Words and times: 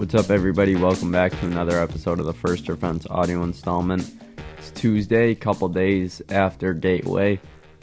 What's 0.00 0.14
up, 0.14 0.30
everybody? 0.30 0.76
Welcome 0.76 1.12
back 1.12 1.30
to 1.30 1.46
another 1.46 1.78
episode 1.78 2.20
of 2.20 2.24
the 2.24 2.32
First 2.32 2.64
Defense 2.64 3.06
audio 3.10 3.42
installment. 3.42 4.10
It's 4.56 4.70
Tuesday, 4.70 5.32
a 5.32 5.34
couple 5.34 5.68
days 5.68 6.22
after 6.30 6.72
Gateway, 6.72 7.38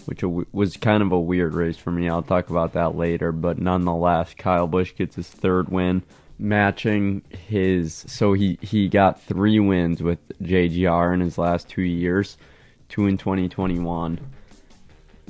which 0.06 0.24
was 0.24 0.78
kind 0.78 1.04
of 1.04 1.12
a 1.12 1.20
weird 1.20 1.54
race 1.54 1.78
for 1.78 1.92
me. 1.92 2.10
I'll 2.10 2.24
talk 2.24 2.50
about 2.50 2.74
that 2.74 2.96
later, 2.96 3.32
but 3.32 3.60
nonetheless, 3.60 4.34
Kyle 4.34 4.66
Busch 4.66 4.96
gets 4.96 5.16
his 5.16 5.28
third 5.28 5.70
win, 5.70 6.02
matching 6.40 7.22
his. 7.30 8.04
So 8.08 8.34
he 8.34 8.58
he 8.64 8.90
got 8.90 9.22
three 9.22 9.60
wins 9.60 10.02
with 10.02 10.18
JGR 10.42 11.14
in 11.14 11.20
his 11.20 11.38
last 11.38 11.70
two 11.70 11.84
years, 11.84 12.36
two 12.90 13.06
in 13.06 13.20
2021, 13.20 14.20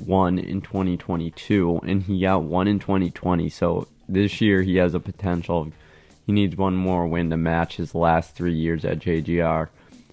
one 0.06 0.38
in 0.38 0.62
2022, 0.62 1.80
and 1.82 2.04
he 2.04 2.22
got 2.22 2.44
one 2.44 2.66
in 2.66 2.78
2020. 2.78 3.50
So 3.50 3.88
this 4.08 4.40
year 4.40 4.62
he 4.62 4.76
has 4.76 4.94
a 4.94 5.00
potential. 5.00 5.70
He 6.28 6.32
needs 6.34 6.58
one 6.58 6.76
more 6.76 7.06
win 7.06 7.30
to 7.30 7.38
match 7.38 7.76
his 7.76 7.94
last 7.94 8.34
three 8.34 8.52
years 8.52 8.84
at 8.84 8.98
JGR. 8.98 9.70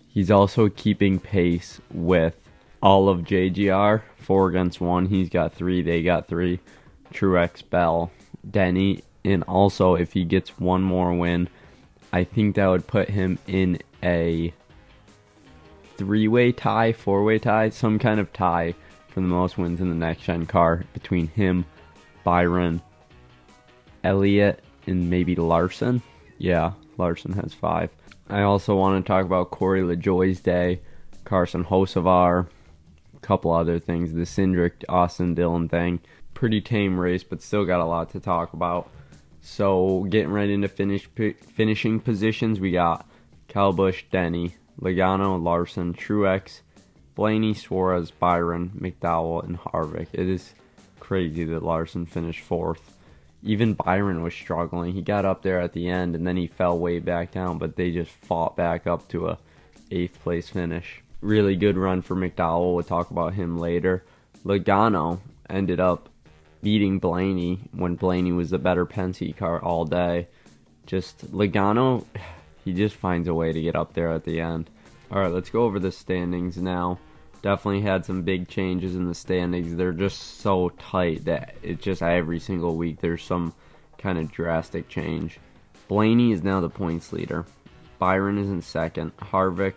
He's 0.08 0.32
also 0.32 0.70
keeping 0.70 1.20
pace 1.20 1.82
with 1.94 2.40
all 2.82 3.10
of 3.10 3.24
JGR, 3.24 4.02
four 4.16 4.48
against 4.48 4.80
one. 4.80 5.08
He's 5.08 5.28
got 5.28 5.54
three, 5.54 5.82
they 5.82 6.04
got 6.04 6.30
three. 6.30 6.62
Truex, 7.14 7.70
Bell, 7.70 8.12
Denny, 8.50 9.04
and 9.26 9.44
also 9.44 9.96
if 9.96 10.14
he 10.14 10.24
gets 10.24 10.58
one 10.58 10.84
more 10.84 11.14
win, 11.14 11.50
I 12.14 12.24
think 12.24 12.56
that 12.56 12.68
would 12.68 12.88
put 12.88 13.10
him 13.10 13.38
in 13.46 13.80
a 14.02 14.54
three-way 15.98 16.54
tie, 16.54 16.94
four-way 16.94 17.40
tie, 17.40 17.72
some 17.72 18.00
kind 18.00 18.22
of 18.22 18.32
tie 18.32 18.74
for 19.10 19.20
the 19.20 19.28
most 19.28 19.58
wins 19.58 19.82
in 19.82 19.90
the 19.90 19.96
next 19.96 20.22
gen 20.22 20.46
car 20.46 20.86
between 20.94 21.28
him, 21.28 21.66
Byron, 22.24 22.82
Elliott, 24.02 24.64
and 24.88 25.10
maybe 25.10 25.36
Larson. 25.36 26.02
Yeah, 26.38 26.74
Larson 26.98 27.34
has 27.34 27.54
five. 27.54 27.90
I 28.30 28.42
also 28.42 28.76
want 28.76 29.04
to 29.04 29.08
talk 29.08 29.26
about 29.26 29.52
Corey 29.52 29.82
LaJoie's 29.82 30.40
day, 30.40 30.82
Carson 31.24 31.64
Hocevar, 31.64 32.48
a 33.16 33.20
couple 33.20 33.52
other 33.52 33.80
things, 33.80 34.14
the 34.14 34.22
Cindric 34.22 34.84
Austin 34.90 35.36
Dillon 35.36 35.70
thing. 35.70 36.00
Pretty 36.34 36.60
tame 36.60 37.00
race, 37.00 37.24
but 37.24 37.42
still 37.42 37.66
got 37.66 37.82
a 37.82 37.86
lot 37.86 38.10
to 38.12 38.20
talk 38.20 38.54
about. 38.54 38.90
So 39.42 40.08
getting 40.10 40.32
right 40.32 40.50
into 40.50 40.68
finish 40.68 41.08
finishing 41.08 42.00
positions, 42.00 42.60
we 42.60 42.72
got 42.72 43.08
Kyle 43.48 43.74
Busch, 43.74 44.04
Denny, 44.12 44.56
Logano, 44.82 45.42
Larson, 45.42 45.94
Truex, 45.94 46.62
Blaney, 47.14 47.54
Suarez, 47.54 48.12
Byron, 48.12 48.72
McDowell, 48.78 49.46
and 49.46 49.58
Harvick. 49.58 50.08
It 50.14 50.28
is 50.28 50.54
crazy 51.00 51.44
that 51.46 51.64
Larson 51.64 52.06
finished 52.06 52.42
fourth 52.42 52.95
even 53.46 53.76
Byron 53.76 54.24
was 54.24 54.34
struggling. 54.34 54.94
He 54.94 55.04
got 55.04 55.24
up 55.24 55.44
there 55.44 55.62
at 55.62 55.74
the 55.74 55.88
end 55.88 56.16
and 56.16 56.26
then 56.26 56.36
he 56.36 56.48
fell 56.48 56.78
way 56.78 57.00
back 57.00 57.32
down, 57.32 57.60
but 57.60 57.76
they 57.76 57.92
just 57.92 58.12
fought 58.12 58.56
back 58.56 58.88
up 58.88 59.08
to 59.10 59.28
a 59.28 59.38
eighth 59.92 60.20
place 60.22 60.50
finish. 60.50 61.02
Really 61.22 61.56
good 61.56 61.78
run 61.78 62.02
for 62.02 62.16
McDowell. 62.16 62.74
We'll 62.74 62.84
talk 62.84 63.12
about 63.12 63.36
him 63.36 63.60
later. 63.60 64.04
Logano 64.44 65.20
ended 65.48 65.80
up 65.80 66.10
beating 66.64 66.98
Blaney 66.98 67.60
when 67.72 67.96
Blaney 67.96 68.32
was 68.32 68.50
the 68.50 68.58
better 68.58 68.86
Penske 68.86 69.38
car 69.38 69.62
all 69.62 69.86
day. 69.86 70.28
Just 70.88 71.32
Logano, 71.32 72.04
he 72.66 72.74
just 72.74 72.96
finds 72.96 73.28
a 73.28 73.34
way 73.34 73.54
to 73.54 73.62
get 73.62 73.76
up 73.76 73.94
there 73.94 74.12
at 74.12 74.24
the 74.24 74.42
end. 74.42 74.72
All 75.12 75.20
right, 75.20 75.32
let's 75.32 75.52
go 75.52 75.64
over 75.64 75.78
the 75.78 75.92
standings 75.92 76.58
now 76.58 76.98
definitely 77.46 77.82
had 77.82 78.04
some 78.04 78.24
big 78.24 78.48
changes 78.48 78.96
in 78.96 79.08
the 79.08 79.14
standings. 79.14 79.76
They're 79.76 79.92
just 79.92 80.40
so 80.40 80.70
tight 80.80 81.26
that 81.26 81.54
it's 81.62 81.84
just 81.84 82.02
every 82.02 82.40
single 82.40 82.76
week 82.76 83.00
there's 83.00 83.22
some 83.22 83.54
kind 84.00 84.18
of 84.18 84.32
drastic 84.32 84.90
change. 84.90 85.38
Blaney 85.88 86.32
is 86.32 86.42
now 86.42 86.60
the 86.60 86.72
points 86.72 87.14
leader. 87.14 87.46
Byron 88.00 88.40
is 88.40 88.50
in 88.50 88.64
second. 88.64 89.16
Harvick, 89.18 89.76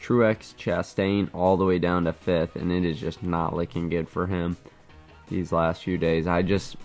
Truex, 0.00 0.54
Chastain 0.54 1.28
all 1.34 1.58
the 1.58 1.66
way 1.66 1.78
down 1.78 2.04
to 2.04 2.14
fifth, 2.14 2.56
and 2.56 2.72
it 2.72 2.86
is 2.86 2.98
just 2.98 3.22
not 3.22 3.54
looking 3.54 3.90
good 3.90 4.08
for 4.08 4.26
him 4.26 4.56
these 5.28 5.52
last 5.52 5.82
few 5.82 5.98
days. 5.98 6.26
I 6.26 6.40
just, 6.40 6.76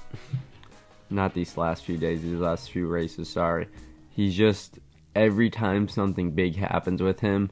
not 1.10 1.34
these 1.34 1.56
last 1.56 1.86
few 1.86 1.96
days, 1.96 2.22
these 2.22 2.34
last 2.40 2.72
few 2.72 2.88
races, 2.88 3.30
sorry. 3.30 3.70
He's 4.10 4.36
just, 4.36 4.80
every 5.16 5.50
time 5.50 5.88
something 5.88 6.32
big 6.32 6.58
happens 6.58 7.02
with 7.02 7.22
him, 7.22 7.52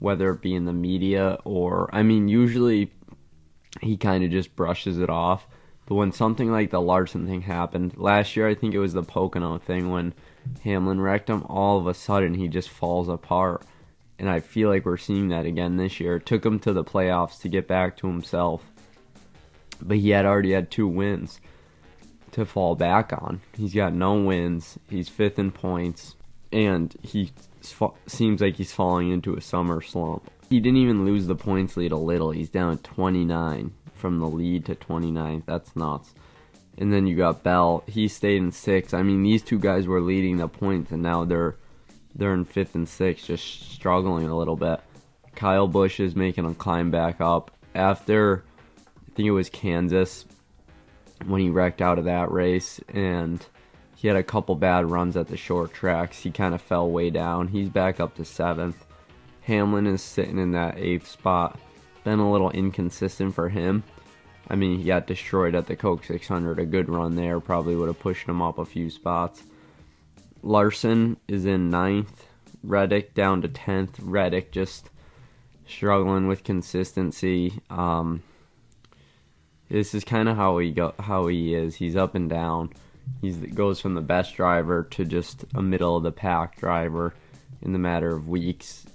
whether 0.00 0.30
it 0.30 0.42
be 0.42 0.54
in 0.54 0.64
the 0.64 0.72
media 0.72 1.38
or, 1.44 1.88
I 1.94 2.02
mean, 2.02 2.26
usually 2.26 2.90
he 3.80 3.96
kind 3.96 4.24
of 4.24 4.30
just 4.30 4.56
brushes 4.56 4.98
it 4.98 5.08
off. 5.08 5.46
But 5.86 5.94
when 5.96 6.12
something 6.12 6.50
like 6.50 6.70
the 6.70 6.80
Larson 6.80 7.26
thing 7.26 7.42
happened 7.42 7.96
last 7.96 8.36
year, 8.36 8.48
I 8.48 8.54
think 8.54 8.74
it 8.74 8.78
was 8.78 8.92
the 8.92 9.02
Pocono 9.02 9.58
thing 9.58 9.90
when 9.90 10.14
Hamlin 10.62 11.00
wrecked 11.00 11.28
him. 11.28 11.44
All 11.48 11.78
of 11.78 11.86
a 11.86 11.94
sudden, 11.94 12.34
he 12.34 12.46
just 12.48 12.68
falls 12.68 13.08
apart, 13.08 13.62
and 14.18 14.30
I 14.30 14.38
feel 14.38 14.68
like 14.68 14.84
we're 14.84 14.96
seeing 14.96 15.28
that 15.28 15.46
again 15.46 15.76
this 15.76 15.98
year. 15.98 16.16
It 16.16 16.26
took 16.26 16.46
him 16.46 16.60
to 16.60 16.72
the 16.72 16.84
playoffs 16.84 17.40
to 17.40 17.48
get 17.48 17.66
back 17.66 17.96
to 17.98 18.06
himself, 18.06 18.70
but 19.82 19.96
he 19.96 20.10
had 20.10 20.26
already 20.26 20.52
had 20.52 20.70
two 20.70 20.86
wins 20.86 21.40
to 22.32 22.44
fall 22.44 22.76
back 22.76 23.12
on. 23.12 23.40
He's 23.56 23.74
got 23.74 23.92
no 23.92 24.14
wins. 24.14 24.78
He's 24.88 25.08
fifth 25.08 25.40
in 25.40 25.50
points, 25.50 26.14
and 26.52 26.94
he 27.02 27.32
seems 28.06 28.40
like 28.40 28.56
he's 28.56 28.72
falling 28.72 29.10
into 29.10 29.34
a 29.34 29.40
summer 29.40 29.80
slump. 29.80 30.30
He 30.48 30.60
didn't 30.60 30.78
even 30.78 31.04
lose 31.04 31.26
the 31.26 31.34
points 31.34 31.76
lead 31.76 31.92
a 31.92 31.96
little. 31.96 32.32
He's 32.32 32.50
down 32.50 32.78
29 32.78 33.72
from 33.94 34.18
the 34.18 34.26
lead 34.26 34.64
to 34.66 34.74
29. 34.74 35.44
That's 35.46 35.76
nuts. 35.76 36.12
And 36.78 36.92
then 36.92 37.06
you 37.06 37.16
got 37.16 37.42
Bell. 37.42 37.84
He 37.86 38.08
stayed 38.08 38.38
in 38.38 38.52
six. 38.52 38.94
I 38.94 39.02
mean, 39.02 39.22
these 39.22 39.42
two 39.42 39.58
guys 39.58 39.86
were 39.86 40.00
leading 40.00 40.38
the 40.38 40.48
points, 40.48 40.90
and 40.90 41.02
now 41.02 41.24
they're 41.24 41.56
they're 42.14 42.34
in 42.34 42.44
fifth 42.44 42.74
and 42.74 42.88
sixth, 42.88 43.26
just 43.26 43.70
struggling 43.70 44.26
a 44.26 44.36
little 44.36 44.56
bit. 44.56 44.80
Kyle 45.34 45.68
Busch 45.68 46.00
is 46.00 46.16
making 46.16 46.46
a 46.46 46.54
climb 46.54 46.90
back 46.90 47.20
up 47.20 47.50
after 47.74 48.44
I 49.06 49.14
think 49.14 49.26
it 49.28 49.32
was 49.32 49.50
Kansas 49.50 50.24
when 51.26 51.40
he 51.40 51.50
wrecked 51.50 51.82
out 51.82 51.98
of 51.98 52.06
that 52.06 52.30
race, 52.32 52.80
and 52.88 53.44
he 54.00 54.08
had 54.08 54.16
a 54.16 54.22
couple 54.22 54.54
bad 54.54 54.90
runs 54.90 55.14
at 55.14 55.28
the 55.28 55.36
short 55.36 55.74
tracks. 55.74 56.20
He 56.22 56.30
kind 56.30 56.54
of 56.54 56.62
fell 56.62 56.90
way 56.90 57.10
down. 57.10 57.48
He's 57.48 57.68
back 57.68 58.00
up 58.00 58.14
to 58.14 58.24
seventh. 58.24 58.86
Hamlin 59.42 59.86
is 59.86 60.00
sitting 60.00 60.38
in 60.38 60.52
that 60.52 60.78
eighth 60.78 61.06
spot. 61.06 61.60
Been 62.02 62.18
a 62.18 62.32
little 62.32 62.50
inconsistent 62.50 63.34
for 63.34 63.50
him. 63.50 63.84
I 64.48 64.56
mean, 64.56 64.78
he 64.78 64.84
got 64.84 65.06
destroyed 65.06 65.54
at 65.54 65.66
the 65.66 65.76
Coke 65.76 66.02
600. 66.02 66.58
A 66.58 66.64
good 66.64 66.88
run 66.88 67.14
there 67.14 67.40
probably 67.40 67.76
would 67.76 67.88
have 67.88 68.00
pushed 68.00 68.26
him 68.26 68.40
up 68.40 68.56
a 68.56 68.64
few 68.64 68.88
spots. 68.88 69.42
Larson 70.42 71.18
is 71.28 71.44
in 71.44 71.68
ninth. 71.68 72.26
Reddick 72.64 73.12
down 73.12 73.42
to 73.42 73.48
tenth. 73.48 74.00
Reddick 74.00 74.50
just 74.50 74.88
struggling 75.66 76.26
with 76.26 76.42
consistency. 76.42 77.60
Um, 77.68 78.22
this 79.68 79.94
is 79.94 80.04
kind 80.04 80.26
of 80.26 80.38
how 80.38 80.56
he 80.56 80.70
go 80.70 80.94
how 80.98 81.26
he 81.26 81.54
is. 81.54 81.76
He's 81.76 81.96
up 81.96 82.14
and 82.14 82.30
down. 82.30 82.70
He 83.20 83.32
goes 83.32 83.80
from 83.80 83.94
the 83.94 84.00
best 84.00 84.34
driver 84.36 84.84
to 84.92 85.04
just 85.04 85.44
a 85.54 85.62
middle 85.62 85.96
of 85.96 86.02
the 86.02 86.12
pack 86.12 86.58
driver 86.58 87.14
in 87.62 87.72
the 87.72 87.78
matter 87.78 88.08
of 88.08 88.28
weeks. 88.28 88.86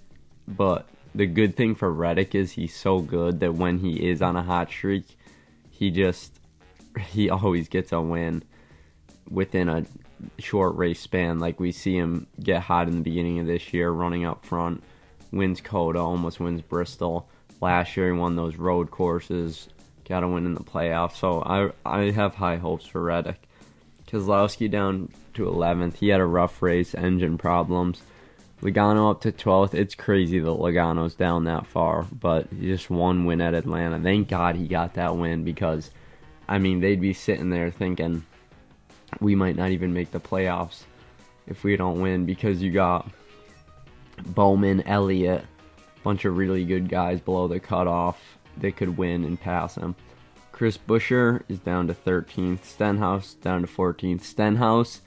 But 0.47 0.87
the 1.13 1.25
good 1.25 1.55
thing 1.55 1.75
for 1.75 1.91
Reddick 1.91 2.35
is 2.35 2.51
he's 2.51 2.75
so 2.75 2.99
good 2.99 3.39
that 3.39 3.55
when 3.55 3.79
he 3.79 4.09
is 4.09 4.21
on 4.21 4.35
a 4.35 4.43
hot 4.43 4.69
streak, 4.69 5.05
he 5.69 5.91
just 5.91 6.39
he 7.09 7.29
always 7.29 7.67
gets 7.67 7.91
a 7.91 8.01
win 8.01 8.43
within 9.29 9.69
a 9.69 9.85
short 10.39 10.75
race 10.75 10.99
span. 10.99 11.39
Like 11.39 11.59
we 11.59 11.71
see 11.71 11.95
him 11.95 12.27
get 12.41 12.63
hot 12.63 12.87
in 12.87 12.95
the 12.95 13.01
beginning 13.01 13.39
of 13.39 13.47
this 13.47 13.73
year, 13.73 13.89
running 13.89 14.25
up 14.25 14.45
front, 14.45 14.83
wins 15.31 15.61
COTA, 15.61 15.99
almost 15.99 16.39
wins 16.39 16.61
Bristol. 16.61 17.29
Last 17.61 17.95
year 17.95 18.13
he 18.13 18.19
won 18.19 18.35
those 18.35 18.57
road 18.57 18.91
courses, 18.91 19.69
got 20.07 20.23
a 20.23 20.27
win 20.27 20.45
in 20.45 20.53
the 20.53 20.61
playoffs. 20.61 21.15
So 21.15 21.41
I 21.41 21.71
I 21.85 22.11
have 22.11 22.35
high 22.35 22.57
hopes 22.57 22.85
for 22.85 23.01
Reddick. 23.01 23.44
Keselowski 24.07 24.69
down 24.69 25.09
to 25.33 25.45
11th. 25.45 25.95
He 25.95 26.09
had 26.09 26.19
a 26.19 26.25
rough 26.25 26.61
race, 26.61 26.93
engine 26.93 27.37
problems. 27.37 28.01
Logano 28.61 29.11
up 29.11 29.21
to 29.21 29.31
12th. 29.31 29.73
It's 29.73 29.95
crazy 29.95 30.39
that 30.39 30.47
Logano's 30.47 31.13
down 31.13 31.43
that 31.43 31.67
far, 31.67 32.03
but 32.03 32.49
just 32.59 32.89
one 32.89 33.25
win 33.25 33.41
at 33.41 33.53
Atlanta. 33.53 33.99
Thank 33.99 34.29
God 34.29 34.55
he 34.55 34.67
got 34.67 34.93
that 34.93 35.17
win 35.17 35.43
because, 35.43 35.91
I 36.47 36.57
mean, 36.57 36.79
they'd 36.79 37.01
be 37.01 37.13
sitting 37.13 37.49
there 37.49 37.69
thinking 37.69 38.25
we 39.19 39.35
might 39.35 39.55
not 39.55 39.71
even 39.71 39.93
make 39.93 40.11
the 40.11 40.19
playoffs 40.19 40.83
if 41.47 41.63
we 41.63 41.75
don't 41.75 42.01
win 42.01 42.25
because 42.25 42.61
you 42.61 42.71
got 42.71 43.09
Bowman, 44.25 44.81
Elliott, 44.87 45.45
bunch 46.03 46.25
of 46.25 46.37
really 46.37 46.65
good 46.65 46.89
guys 46.89 47.19
below 47.19 47.47
the 47.47 47.59
cutoff 47.59 48.37
that 48.57 48.75
could 48.75 48.97
win 48.97 49.23
and 49.25 49.39
pass 49.39 49.75
him. 49.75 49.95
Chris 50.55 50.77
Buescher 50.77 51.41
is 51.49 51.59
down 51.59 51.85
to 51.87 51.93
13th. 51.93 52.63
Stenhouse 52.63 53.33
down 53.33 53.63
to 53.63 53.67
14th. 53.67 54.21
Stenhouse, 54.21 55.01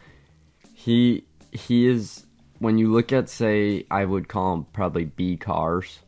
he 0.75 1.25
he 1.53 1.87
is 1.87 2.27
when 2.59 2.77
you 2.77 2.93
look 2.93 3.15
at 3.15 3.31
say 3.31 3.87
I 3.91 4.05
would 4.05 4.29
call 4.29 4.51
them 4.51 4.67
probably 4.75 5.07
B 5.07 5.39
cars. 5.39 6.01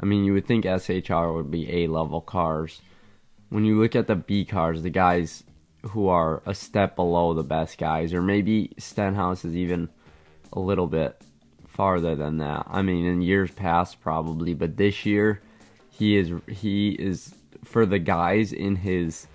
I 0.00 0.06
mean, 0.06 0.24
you 0.24 0.32
would 0.32 0.46
think 0.46 0.64
SHR 0.64 1.34
would 1.34 1.50
be 1.50 1.84
A 1.84 1.86
level 1.86 2.22
cars. 2.22 2.80
When 3.50 3.66
you 3.66 3.78
look 3.78 3.94
at 3.94 4.06
the 4.06 4.16
B 4.16 4.46
cars, 4.46 4.80
the 4.80 4.88
guys 4.88 5.44
who 5.90 6.08
are 6.08 6.42
a 6.46 6.54
step 6.54 6.96
below 6.96 7.34
the 7.34 7.42
best 7.42 7.76
guys, 7.76 8.14
or 8.14 8.22
maybe 8.22 8.72
Stenhouse 8.78 9.44
is 9.44 9.54
even 9.54 9.90
a 10.50 10.60
little 10.60 10.86
bit 10.86 11.20
farther 11.66 12.16
than 12.16 12.38
that. 12.38 12.66
I 12.70 12.80
mean, 12.80 13.04
in 13.04 13.20
years 13.20 13.50
past 13.50 14.00
probably, 14.00 14.54
but 14.54 14.78
this 14.78 15.04
year 15.04 15.42
he 15.90 16.16
is 16.16 16.32
he 16.46 16.92
is 16.92 17.34
for 17.64 17.86
the 17.86 17.98
guys 17.98 18.52
in 18.52 18.76
his 18.76 19.26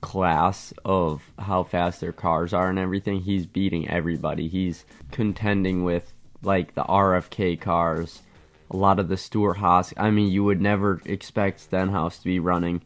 class 0.00 0.74
of 0.84 1.30
how 1.38 1.62
fast 1.62 2.00
their 2.00 2.12
cars 2.12 2.52
are 2.52 2.68
and 2.68 2.78
everything, 2.78 3.20
he's 3.20 3.46
beating 3.46 3.88
everybody. 3.88 4.48
He's 4.48 4.84
contending 5.10 5.84
with 5.84 6.12
like 6.42 6.74
the 6.74 6.84
RFK 6.84 7.60
cars, 7.60 8.22
a 8.70 8.76
lot 8.76 8.98
of 8.98 9.08
the 9.08 9.16
Stewart-Haas. 9.16 9.94
I 9.96 10.10
mean, 10.10 10.30
you 10.30 10.44
would 10.44 10.60
never 10.60 11.00
expect 11.04 11.60
Stenhouse 11.60 12.18
to 12.18 12.24
be 12.24 12.40
running 12.40 12.82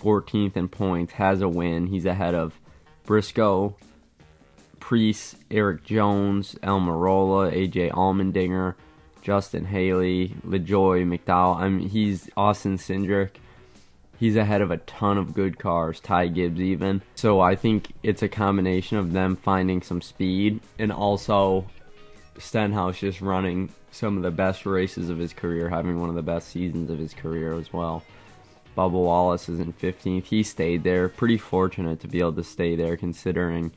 14th 0.00 0.56
in 0.56 0.68
points, 0.68 1.14
has 1.14 1.40
a 1.40 1.48
win. 1.48 1.88
He's 1.88 2.06
ahead 2.06 2.34
of 2.34 2.58
Briscoe, 3.04 3.76
Preece, 4.78 5.34
Erik 5.50 5.84
Jones, 5.84 6.54
Almirola, 6.62 7.52
AJ 7.52 7.90
Allmendinger, 7.90 8.74
Justin 9.22 9.66
Haley, 9.66 10.36
LaJoie 10.46 11.04
McDowell. 11.04 11.56
I 11.56 11.68
mean, 11.68 11.88
he's 11.88 12.30
Austin 12.36 12.78
Cindric. 12.78 13.30
He's 14.20 14.36
ahead 14.36 14.60
of 14.60 14.70
a 14.70 14.76
ton 14.76 15.16
of 15.16 15.32
good 15.32 15.58
cars, 15.58 15.98
Ty 15.98 16.28
Gibbs 16.28 16.60
even. 16.60 17.00
So 17.14 17.40
I 17.40 17.56
think 17.56 17.90
it's 18.02 18.22
a 18.22 18.28
combination 18.28 18.98
of 18.98 19.14
them 19.14 19.34
finding 19.34 19.80
some 19.80 20.02
speed 20.02 20.60
and 20.78 20.92
also 20.92 21.66
Stenhouse 22.36 22.98
just 22.98 23.22
running 23.22 23.70
some 23.90 24.18
of 24.18 24.22
the 24.22 24.30
best 24.30 24.66
races 24.66 25.08
of 25.08 25.16
his 25.16 25.32
career, 25.32 25.70
having 25.70 25.98
one 25.98 26.10
of 26.10 26.16
the 26.16 26.22
best 26.22 26.50
seasons 26.50 26.90
of 26.90 26.98
his 26.98 27.14
career 27.14 27.54
as 27.54 27.72
well. 27.72 28.04
Bubba 28.76 28.92
Wallace 28.92 29.48
is 29.48 29.58
in 29.58 29.72
15th. 29.72 30.26
He 30.26 30.42
stayed 30.42 30.84
there. 30.84 31.08
Pretty 31.08 31.38
fortunate 31.38 32.00
to 32.00 32.06
be 32.06 32.18
able 32.18 32.34
to 32.34 32.44
stay 32.44 32.76
there 32.76 32.98
considering 32.98 33.72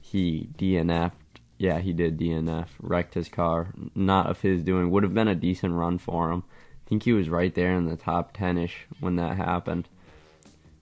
he 0.00 0.48
DNF'd. 0.56 1.40
Yeah, 1.58 1.80
he 1.80 1.92
did 1.92 2.20
DNF. 2.20 2.68
Wrecked 2.80 3.14
his 3.14 3.28
car. 3.28 3.74
Not 3.96 4.28
of 4.28 4.42
his 4.42 4.62
doing. 4.62 4.92
Would 4.92 5.02
have 5.02 5.12
been 5.12 5.26
a 5.26 5.34
decent 5.34 5.74
run 5.74 5.98
for 5.98 6.30
him 6.30 6.44
think 6.88 7.02
he 7.02 7.12
was 7.12 7.28
right 7.28 7.54
there 7.54 7.74
in 7.74 7.86
the 7.86 7.96
top 7.96 8.32
10 8.32 8.56
ish 8.58 8.86
when 9.00 9.16
that 9.16 9.36
happened. 9.36 9.88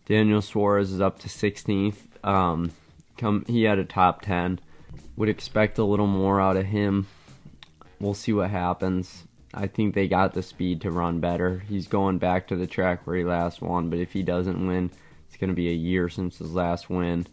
Daniel 0.06 0.40
Suarez 0.40 0.92
is 0.92 1.00
up 1.00 1.18
to 1.20 1.28
16th. 1.28 1.96
Um, 2.22 2.70
come, 3.18 3.44
he 3.48 3.64
had 3.64 3.78
a 3.78 3.84
top 3.84 4.22
10. 4.22 4.60
Would 5.16 5.28
expect 5.28 5.78
a 5.78 5.84
little 5.84 6.06
more 6.06 6.40
out 6.40 6.56
of 6.56 6.66
him. 6.66 7.08
We'll 7.98 8.14
see 8.14 8.32
what 8.32 8.50
happens. 8.50 9.24
I 9.52 9.66
think 9.66 9.94
they 9.94 10.06
got 10.06 10.34
the 10.34 10.42
speed 10.42 10.82
to 10.82 10.90
run 10.90 11.18
better. 11.18 11.64
He's 11.68 11.88
going 11.88 12.18
back 12.18 12.46
to 12.48 12.56
the 12.56 12.66
track 12.66 13.06
where 13.06 13.16
he 13.16 13.24
last 13.24 13.60
won, 13.60 13.88
but 13.90 13.98
if 13.98 14.12
he 14.12 14.22
doesn't 14.22 14.66
win, 14.66 14.90
it's 15.26 15.36
going 15.38 15.48
to 15.48 15.54
be 15.54 15.70
a 15.70 15.74
year 15.74 16.08
since 16.08 16.38
his 16.38 16.52
last 16.52 16.88
win. 16.88 17.26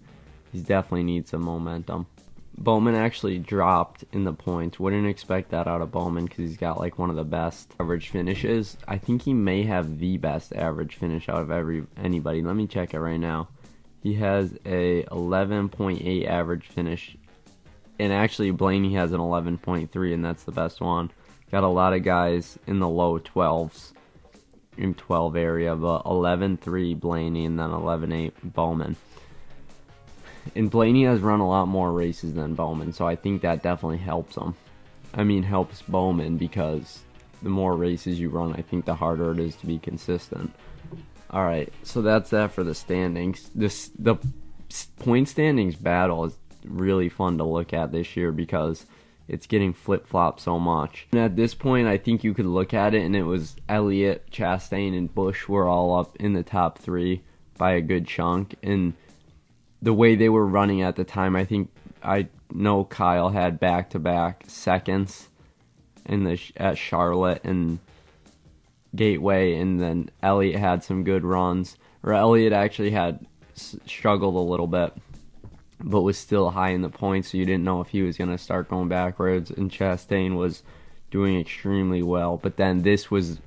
He 0.52 0.62
definitely 0.62 1.04
needs 1.04 1.32
some 1.32 1.44
momentum. 1.44 2.08
Bowman 2.58 2.96
actually 2.96 3.40
dropped 3.40 4.06
in 4.12 4.24
the 4.24 4.34
points. 4.34 4.80
Wouldn't 4.80 5.08
expect 5.08 5.52
that 5.52 5.68
out 5.68 5.82
of 5.82 5.92
Bowman 5.92 6.26
because 6.26 6.38
he's 6.38 6.58
got 6.58 6.80
like 6.80 7.00
one 7.00 7.10
of 7.10 7.16
the 7.16 7.24
best 7.24 7.74
average 7.80 8.10
finishes. 8.10 8.78
I 8.88 8.98
think 8.98 9.24
he 9.24 9.34
may 9.34 9.64
have 9.64 10.00
the 10.00 10.18
best 10.18 10.54
average 10.54 10.96
finish 10.96 11.28
out 11.28 11.42
of 11.42 11.52
every 11.52 11.86
anybody. 11.98 12.42
Let 12.42 12.56
me 12.56 12.68
check 12.68 12.94
it 12.94 13.00
right 13.00 13.20
now. 13.20 13.50
He 14.02 14.16
has 14.16 14.54
a 14.66 15.04
11.8 15.04 16.28
average 16.28 16.68
finish, 16.68 17.18
and 17.98 18.14
actually 18.14 18.52
Blaney 18.52 18.94
has 18.96 19.14
an 19.14 19.20
11.3, 19.20 20.14
and 20.14 20.24
that's 20.24 20.44
the 20.44 20.52
best 20.52 20.82
one. 20.82 21.12
Got 21.52 21.64
a 21.64 21.68
lot 21.68 21.94
of 21.94 22.04
guys 22.04 22.60
in 22.68 22.80
the 22.80 22.88
low 22.88 23.20
12s, 23.20 23.94
in 24.78 24.94
12 24.94 25.36
area, 25.36 25.76
but 25.76 26.04
11.3 26.04 27.00
Blaney 27.00 27.46
and 27.46 27.58
then 27.58 27.70
11.8 27.70 28.32
Bowman 28.44 28.96
and 30.56 30.70
Blaney 30.70 31.06
has 31.06 31.22
run 31.22 31.40
a 31.40 31.48
lot 31.48 31.68
more 31.68 31.92
races 31.92 32.34
than 32.34 32.56
Bowman, 32.56 32.94
so 32.94 33.08
I 33.08 33.16
think 33.16 33.42
that 33.42 33.64
definitely 33.64 33.98
helps 33.98 34.36
him. 34.36 34.56
I 35.14 35.24
mean, 35.24 35.44
helps 35.44 35.82
Bowman 35.84 36.38
because 36.38 37.02
the 37.42 37.50
more 37.50 37.76
races 37.76 38.20
you 38.20 38.30
run, 38.30 38.54
I 38.54 38.62
think 38.62 38.86
the 38.86 38.96
harder 38.96 39.32
it 39.32 39.40
is 39.40 39.56
to 39.58 39.66
be 39.66 39.80
consistent. 39.80 40.54
All 41.30 41.44
right, 41.44 41.72
so 41.84 42.02
that's 42.02 42.30
that 42.32 42.52
for 42.52 42.64
the 42.64 42.76
standings. 42.76 43.50
This 43.56 43.92
the 43.98 44.16
point 45.00 45.30
standings 45.30 45.76
battle 45.76 46.26
is 46.26 46.38
really 46.64 47.10
fun 47.10 47.38
to 47.38 47.44
look 47.44 47.74
at 47.74 47.92
this 47.92 48.16
year 48.16 48.32
because 48.32 48.86
it's 49.28 49.48
getting 49.48 49.74
flip 49.74 50.06
flop 50.06 50.40
so 50.40 50.60
much. 50.60 51.08
And 51.12 51.22
at 51.22 51.36
this 51.36 51.54
point, 51.54 51.88
I 51.88 51.98
think 51.98 52.24
you 52.24 52.34
could 52.34 52.46
look 52.46 52.74
at 52.74 52.94
it 52.94 53.04
and 53.04 53.16
it 53.16 53.24
was 53.24 53.56
Elliott, 53.70 54.30
Chastain, 54.32 54.98
and 54.98 55.14
Busch 55.14 55.48
were 55.48 55.68
all 55.68 55.98
up 55.98 56.16
in 56.18 56.34
the 56.34 56.44
top 56.44 56.78
three 56.78 57.24
by 57.58 57.74
a 57.74 57.82
good 57.82 58.08
chunk, 58.08 58.56
and 58.64 58.94
the 59.84 59.94
way 59.94 60.16
they 60.16 60.30
were 60.30 60.48
running 60.48 60.82
at 60.82 60.96
the 60.96 61.04
time, 61.04 61.36
I 61.36 61.44
think 61.44 61.70
I 62.02 62.30
know 62.52 62.86
Kyle 62.86 63.30
had 63.30 63.60
back 63.60 63.90
to 63.92 64.00
back 64.00 64.46
seconds 64.48 65.28
in 66.06 66.24
the 66.24 66.40
at 66.56 66.78
Charlotte 66.78 67.44
and 67.44 67.80
Gateway, 68.96 69.56
and 69.56 69.82
then 69.82 70.10
Elliott 70.22 70.60
had 70.60 70.84
some 70.84 71.04
good 71.04 71.26
runs. 71.26 71.78
Or 72.02 72.14
Elliott 72.14 72.54
actually 72.54 72.92
had 72.92 73.26
struggled 73.56 74.36
a 74.36 74.40
little 74.40 74.68
bit, 74.68 74.94
but 75.82 76.02
was 76.02 76.18
still 76.18 76.52
high 76.52 76.70
in 76.70 76.82
the 76.82 76.90
points, 76.90 77.32
so 77.32 77.38
you 77.38 77.46
didn't 77.46 77.66
know 77.66 77.82
if 77.82 77.90
he 77.90 78.04
was 78.04 78.18
going 78.18 78.30
to 78.30 78.38
start 78.38 78.70
going 78.70 78.88
backwards. 78.88 79.52
And 79.52 79.70
Chastain 79.70 80.36
was 80.36 80.64
doing 81.12 81.38
extremely 81.40 82.04
well, 82.04 82.38
but 82.38 82.56
then 82.56 82.84
this 82.84 83.12
was 83.12 83.40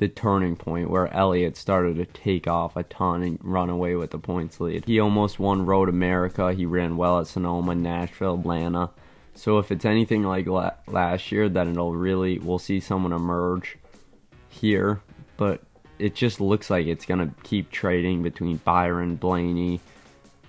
the 0.00 0.08
turning 0.08 0.56
point 0.56 0.88
where 0.88 1.12
Elliott 1.12 1.58
started 1.58 1.96
to 1.96 2.06
take 2.06 2.48
off 2.48 2.74
a 2.74 2.82
ton 2.82 3.22
and 3.22 3.38
run 3.42 3.68
away 3.68 3.94
with 3.94 4.12
the 4.12 4.18
points 4.18 4.58
lead. 4.58 4.86
He 4.86 4.98
almost 4.98 5.38
won 5.38 5.66
Road 5.66 5.90
America. 5.90 6.54
He 6.54 6.64
ran 6.64 6.96
well 6.96 7.20
at 7.20 7.26
Sonoma, 7.26 7.74
Nashville, 7.74 8.40
Atlanta. 8.40 8.88
So 9.34 9.58
if 9.58 9.70
it's 9.70 9.84
anything 9.84 10.22
like 10.22 10.46
la- 10.46 10.72
last 10.86 11.30
year, 11.30 11.50
then 11.50 11.68
it'll 11.68 11.94
really 11.94 12.38
we'll 12.38 12.58
see 12.58 12.80
someone 12.80 13.12
emerge 13.12 13.76
here. 14.48 15.02
But 15.36 15.60
it 15.98 16.14
just 16.14 16.40
looks 16.40 16.70
like 16.70 16.86
it's 16.86 17.04
gonna 17.04 17.34
keep 17.42 17.70
trading 17.70 18.22
between 18.22 18.56
Byron, 18.56 19.16
Blaney, 19.16 19.80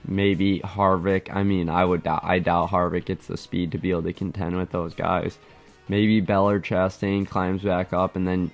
maybe 0.08 0.62
Harvick. 0.62 1.28
I 1.30 1.44
mean, 1.44 1.68
I 1.68 1.84
would 1.84 2.08
I 2.08 2.40
doubt 2.40 2.70
Harvick 2.70 3.04
gets 3.04 3.28
the 3.28 3.36
speed 3.36 3.74
to 3.74 3.78
be 3.78 3.92
able 3.92 4.04
to 4.04 4.14
contend 4.14 4.56
with 4.56 4.72
those 4.72 4.96
guys. 4.96 5.38
Maybe 5.90 6.22
Beller 6.22 6.62
Chastain 6.62 7.28
climbs 7.28 7.64
back 7.64 7.92
up, 7.92 8.16
and 8.16 8.26
then 8.26 8.50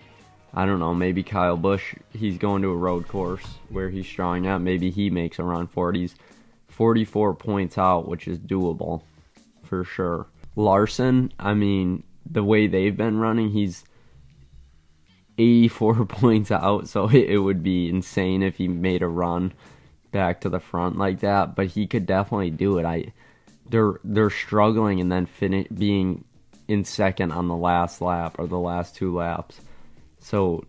I 0.54 0.66
don't 0.66 0.80
know, 0.80 0.94
maybe 0.94 1.24
Kyle 1.24 1.58
Busch, 1.58 1.96
he's 2.14 2.38
going 2.38 2.62
to 2.62 2.70
a 2.70 2.76
road 2.76 3.08
course 3.08 3.46
where 3.70 3.90
he's 3.90 4.08
strong 4.08 4.48
out. 4.48 4.62
Maybe 4.62 4.90
he 4.90 5.10
makes 5.10 5.40
around 5.40 5.74
40s. 5.74 6.16
44 6.70 7.34
points 7.36 7.78
out, 7.78 8.08
which 8.08 8.28
is 8.28 8.40
doable 8.40 9.02
for 9.64 9.84
sure. 9.84 10.28
Larson, 10.56 11.34
I 11.40 11.54
mean, 11.54 12.04
the 12.30 12.44
way 12.44 12.68
they've 12.68 12.96
been 12.96 13.18
running, 13.20 13.52
he's 13.52 13.84
84 15.38 16.06
points 16.08 16.52
out, 16.52 16.88
so 16.88 17.10
it 17.10 17.38
would 17.38 17.64
be 17.64 17.90
insane 17.90 18.42
if 18.44 18.58
he 18.58 18.68
made 18.68 19.02
a 19.02 19.08
run 19.08 19.54
back 20.12 20.42
to 20.42 20.50
the 20.50 20.60
front 20.60 20.98
like 20.98 21.20
that, 21.20 21.56
but 21.56 21.68
he 21.68 21.86
could 21.86 22.06
definitely 22.06 22.50
do 22.50 22.78
it. 22.78 22.86
I 22.86 23.14
they're 23.70 24.00
they're 24.04 24.30
struggling 24.30 25.02
and 25.02 25.12
then 25.12 25.26
finish 25.26 25.68
being 25.68 26.24
in 26.68 26.84
second 26.84 27.32
on 27.32 27.48
the 27.48 27.56
last 27.56 28.02
lap 28.02 28.36
or 28.40 28.48
the 28.48 28.58
last 28.58 28.96
two 28.96 29.16
laps. 29.16 29.60
So 30.20 30.66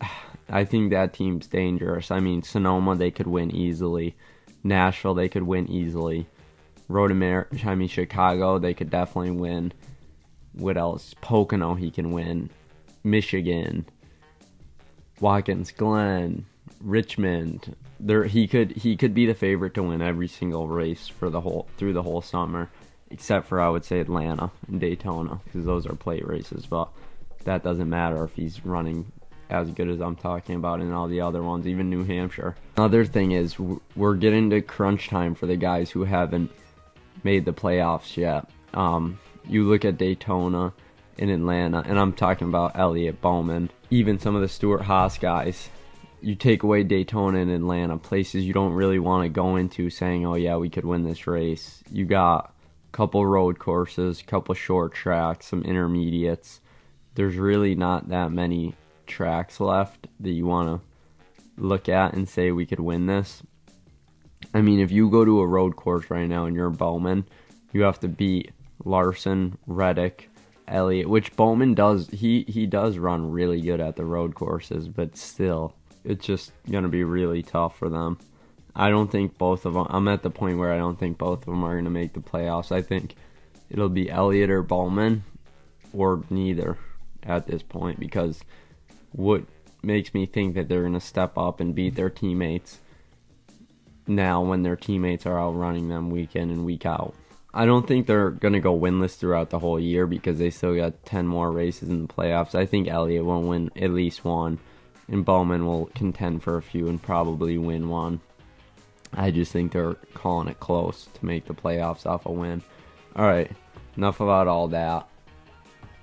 I 0.48 0.64
think 0.64 0.90
that 0.90 1.14
team's 1.14 1.46
dangerous. 1.46 2.10
I 2.10 2.20
mean, 2.20 2.42
Sonoma 2.42 2.96
they 2.96 3.10
could 3.10 3.26
win 3.26 3.54
easily. 3.54 4.16
Nashville 4.62 5.14
they 5.14 5.28
could 5.28 5.42
win 5.42 5.70
easily. 5.70 6.26
Road 6.88 7.10
America, 7.10 7.56
I 7.64 7.74
mean 7.74 7.88
Chicago 7.88 8.58
they 8.58 8.74
could 8.74 8.90
definitely 8.90 9.32
win. 9.32 9.72
What 10.52 10.76
else? 10.76 11.14
Pocono 11.20 11.74
he 11.74 11.90
can 11.90 12.12
win. 12.12 12.50
Michigan, 13.02 13.86
Watkins 15.20 15.70
Glen, 15.72 16.46
Richmond. 16.80 17.76
There 18.00 18.24
he 18.24 18.46
could 18.46 18.72
he 18.72 18.96
could 18.96 19.14
be 19.14 19.26
the 19.26 19.34
favorite 19.34 19.74
to 19.74 19.82
win 19.82 20.02
every 20.02 20.28
single 20.28 20.68
race 20.68 21.08
for 21.08 21.30
the 21.30 21.40
whole 21.40 21.68
through 21.76 21.92
the 21.92 22.02
whole 22.02 22.22
summer, 22.22 22.70
except 23.10 23.46
for 23.46 23.60
I 23.60 23.68
would 23.68 23.84
say 23.84 24.00
Atlanta 24.00 24.50
and 24.68 24.80
Daytona 24.80 25.40
because 25.44 25.64
those 25.64 25.86
are 25.86 25.94
plate 25.94 26.26
races. 26.26 26.66
But 26.66 26.88
that 27.44 27.62
doesn't 27.62 27.88
matter 27.88 28.24
if 28.24 28.34
he's 28.34 28.64
running 28.64 29.10
as 29.50 29.70
good 29.70 29.88
as 29.88 30.00
I'm 30.00 30.16
talking 30.16 30.56
about 30.56 30.80
in 30.80 30.92
all 30.92 31.06
the 31.06 31.20
other 31.20 31.42
ones, 31.42 31.66
even 31.66 31.90
New 31.90 32.04
Hampshire. 32.04 32.56
Another 32.76 33.04
thing 33.04 33.32
is 33.32 33.58
we're 33.94 34.14
getting 34.14 34.50
to 34.50 34.60
crunch 34.62 35.08
time 35.08 35.34
for 35.34 35.46
the 35.46 35.56
guys 35.56 35.90
who 35.90 36.04
haven't 36.04 36.50
made 37.22 37.44
the 37.44 37.52
playoffs 37.52 38.16
yet. 38.16 38.48
Um, 38.72 39.18
you 39.46 39.64
look 39.64 39.84
at 39.84 39.98
Daytona 39.98 40.72
in 41.18 41.30
Atlanta, 41.30 41.84
and 41.86 41.98
I'm 41.98 42.12
talking 42.12 42.48
about 42.48 42.72
Elliott 42.74 43.20
Bowman, 43.20 43.70
even 43.90 44.18
some 44.18 44.34
of 44.34 44.42
the 44.42 44.48
Stewart-Haas 44.48 45.18
guys. 45.18 45.68
You 46.20 46.34
take 46.34 46.62
away 46.62 46.82
Daytona 46.82 47.38
and 47.38 47.50
Atlanta, 47.50 47.98
places 47.98 48.44
you 48.44 48.54
don't 48.54 48.72
really 48.72 48.98
want 48.98 49.24
to 49.24 49.28
go 49.28 49.56
into, 49.56 49.90
saying, 49.90 50.24
"Oh 50.24 50.34
yeah, 50.34 50.56
we 50.56 50.70
could 50.70 50.86
win 50.86 51.04
this 51.04 51.26
race." 51.26 51.84
You 51.90 52.06
got 52.06 52.54
a 52.88 52.96
couple 52.96 53.26
road 53.26 53.58
courses, 53.58 54.20
a 54.20 54.24
couple 54.24 54.54
short 54.54 54.94
tracks, 54.94 55.46
some 55.46 55.62
intermediates 55.62 56.60
there's 57.14 57.36
really 57.36 57.74
not 57.74 58.08
that 58.08 58.32
many 58.32 58.74
tracks 59.06 59.60
left 59.60 60.08
that 60.20 60.30
you 60.30 60.46
want 60.46 60.68
to 60.68 61.62
look 61.62 61.88
at 61.88 62.14
and 62.14 62.28
say 62.28 62.50
we 62.50 62.66
could 62.66 62.80
win 62.80 63.06
this. 63.06 63.42
I 64.52 64.60
mean, 64.60 64.80
if 64.80 64.90
you 64.90 65.08
go 65.10 65.24
to 65.24 65.40
a 65.40 65.46
road 65.46 65.76
course 65.76 66.10
right 66.10 66.28
now 66.28 66.46
and 66.46 66.54
you're 66.54 66.70
Bowman, 66.70 67.26
you 67.72 67.82
have 67.82 68.00
to 68.00 68.08
beat 68.08 68.52
Larson, 68.84 69.58
Reddick, 69.66 70.30
Elliott, 70.68 71.08
which 71.08 71.34
Bowman 71.36 71.74
does. 71.74 72.08
He 72.10 72.44
he 72.48 72.66
does 72.66 72.98
run 72.98 73.30
really 73.30 73.60
good 73.60 73.80
at 73.80 73.96
the 73.96 74.04
road 74.04 74.34
courses, 74.34 74.88
but 74.88 75.16
still, 75.16 75.74
it's 76.04 76.24
just 76.24 76.52
gonna 76.70 76.88
be 76.88 77.04
really 77.04 77.42
tough 77.42 77.78
for 77.78 77.88
them. 77.88 78.18
I 78.76 78.90
don't 78.90 79.10
think 79.10 79.38
both 79.38 79.66
of 79.66 79.74
them. 79.74 79.86
I'm 79.88 80.08
at 80.08 80.22
the 80.22 80.30
point 80.30 80.58
where 80.58 80.72
I 80.72 80.78
don't 80.78 80.98
think 80.98 81.18
both 81.18 81.40
of 81.40 81.46
them 81.46 81.64
are 81.64 81.76
gonna 81.76 81.90
make 81.90 82.12
the 82.12 82.20
playoffs. 82.20 82.72
I 82.72 82.82
think 82.82 83.14
it'll 83.70 83.88
be 83.88 84.10
Elliott 84.10 84.50
or 84.50 84.62
Bowman, 84.62 85.24
or 85.92 86.22
neither 86.30 86.78
at 87.24 87.46
this 87.46 87.62
point 87.62 87.98
because 87.98 88.42
what 89.12 89.44
makes 89.82 90.14
me 90.14 90.26
think 90.26 90.54
that 90.54 90.68
they're 90.68 90.82
gonna 90.82 91.00
step 91.00 91.36
up 91.36 91.60
and 91.60 91.74
beat 91.74 91.94
their 91.94 92.10
teammates 92.10 92.80
now 94.06 94.42
when 94.42 94.62
their 94.62 94.76
teammates 94.76 95.26
are 95.26 95.38
outrunning 95.38 95.88
them 95.88 96.10
week 96.10 96.36
in 96.36 96.50
and 96.50 96.64
week 96.64 96.86
out. 96.86 97.14
I 97.52 97.66
don't 97.66 97.86
think 97.86 98.06
they're 98.06 98.30
going 98.30 98.54
to 98.54 98.60
go 98.60 98.78
winless 98.78 99.16
throughout 99.16 99.50
the 99.50 99.60
whole 99.60 99.78
year 99.78 100.06
because 100.06 100.38
they 100.38 100.50
still 100.50 100.74
got 100.74 101.04
10 101.04 101.26
more 101.26 101.52
races 101.52 101.88
in 101.88 102.02
the 102.02 102.12
playoffs. 102.12 102.54
I 102.54 102.66
think 102.66 102.88
Elliott 102.88 103.24
will 103.24 103.42
win 103.42 103.70
at 103.76 103.92
least 103.92 104.24
one, 104.24 104.58
and 105.08 105.24
Bowman 105.24 105.64
will 105.64 105.86
contend 105.94 106.42
for 106.42 106.56
a 106.56 106.62
few 106.62 106.88
and 106.88 107.00
probably 107.00 107.56
win 107.56 107.88
one. 107.88 108.20
I 109.12 109.30
just 109.30 109.52
think 109.52 109.70
they're 109.70 109.94
calling 110.14 110.48
it 110.48 110.58
close 110.58 111.08
to 111.14 111.24
make 111.24 111.44
the 111.44 111.54
playoffs 111.54 112.06
off 112.06 112.26
a 112.26 112.32
win. 112.32 112.62
All 113.14 113.24
right, 113.24 113.50
enough 113.96 114.20
about 114.20 114.48
all 114.48 114.68
that. 114.68 115.08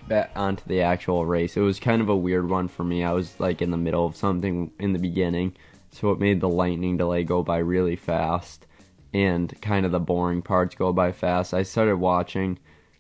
Back 0.08 0.32
onto 0.36 0.64
the 0.68 0.82
actual 0.82 1.26
race. 1.26 1.56
It 1.56 1.62
was 1.62 1.80
kind 1.80 2.02
of 2.02 2.10
a 2.10 2.16
weird 2.16 2.50
one 2.50 2.68
for 2.68 2.84
me. 2.84 3.04
I 3.04 3.14
was 3.14 3.40
like 3.40 3.62
in 3.62 3.72
the 3.72 3.78
middle 3.78 4.06
of 4.06 4.16
something 4.16 4.72
in 4.78 4.94
the 4.94 5.00
beginning, 5.00 5.56
so 5.92 6.12
it 6.12 6.20
made 6.20 6.42
the 6.42 6.50
lightning 6.50 6.98
delay 6.98 7.24
go 7.24 7.44
by 7.44 7.60
really 7.60 7.96
fast 7.96 8.66
and 9.14 9.60
kind 9.62 9.86
of 9.86 9.92
the 9.92 10.00
boring 10.00 10.42
parts 10.42 10.76
go 10.76 10.94
by 10.94 11.12
fast. 11.12 11.54
I 11.54 11.64
started 11.64 11.98
watching, 11.98 12.60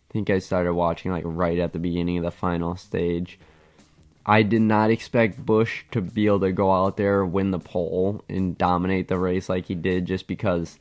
I 0.09 0.13
think 0.13 0.29
I 0.29 0.39
started 0.39 0.73
watching 0.73 1.11
like 1.11 1.23
right 1.25 1.59
at 1.59 1.73
the 1.73 1.79
beginning 1.79 2.17
of 2.17 2.23
the 2.23 2.31
final 2.31 2.75
stage. 2.75 3.39
I 4.25 4.43
did 4.43 4.61
not 4.61 4.91
expect 4.91 5.45
Busch 5.45 5.83
to 5.91 6.01
be 6.01 6.27
able 6.27 6.41
to 6.41 6.51
go 6.51 6.71
out 6.71 6.97
there, 6.97 7.25
win 7.25 7.51
the 7.51 7.59
pole, 7.59 8.23
and 8.29 8.57
dominate 8.57 9.07
the 9.07 9.17
race 9.17 9.49
like 9.49 9.65
he 9.65 9.75
did 9.75 10.05
just 10.05 10.27
because 10.27 10.77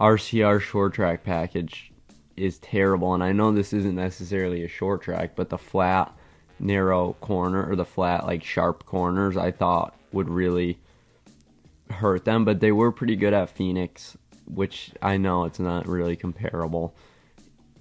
RCR 0.00 0.60
short 0.60 0.94
track 0.94 1.24
package 1.24 1.92
is 2.38 2.58
terrible. 2.58 3.14
And 3.14 3.22
I 3.22 3.32
know 3.32 3.52
this 3.52 3.72
isn't 3.72 3.94
necessarily 3.94 4.64
a 4.64 4.68
short 4.68 5.02
track, 5.02 5.32
but 5.36 5.50
the 5.50 5.58
flat, 5.58 6.16
narrow 6.58 7.14
corner 7.20 7.68
or 7.68 7.76
the 7.76 7.84
flat, 7.84 8.26
like 8.26 8.44
sharp 8.44 8.86
corners, 8.86 9.36
I 9.36 9.50
thought 9.50 9.94
would 10.12 10.28
really 10.28 10.78
hurt 11.90 12.24
them. 12.24 12.44
But 12.44 12.60
they 12.60 12.72
were 12.72 12.92
pretty 12.92 13.16
good 13.16 13.34
at 13.34 13.50
Phoenix 13.50 14.16
which 14.48 14.90
I 15.02 15.16
know 15.16 15.44
it's 15.44 15.58
not 15.58 15.86
really 15.86 16.16
comparable, 16.16 16.94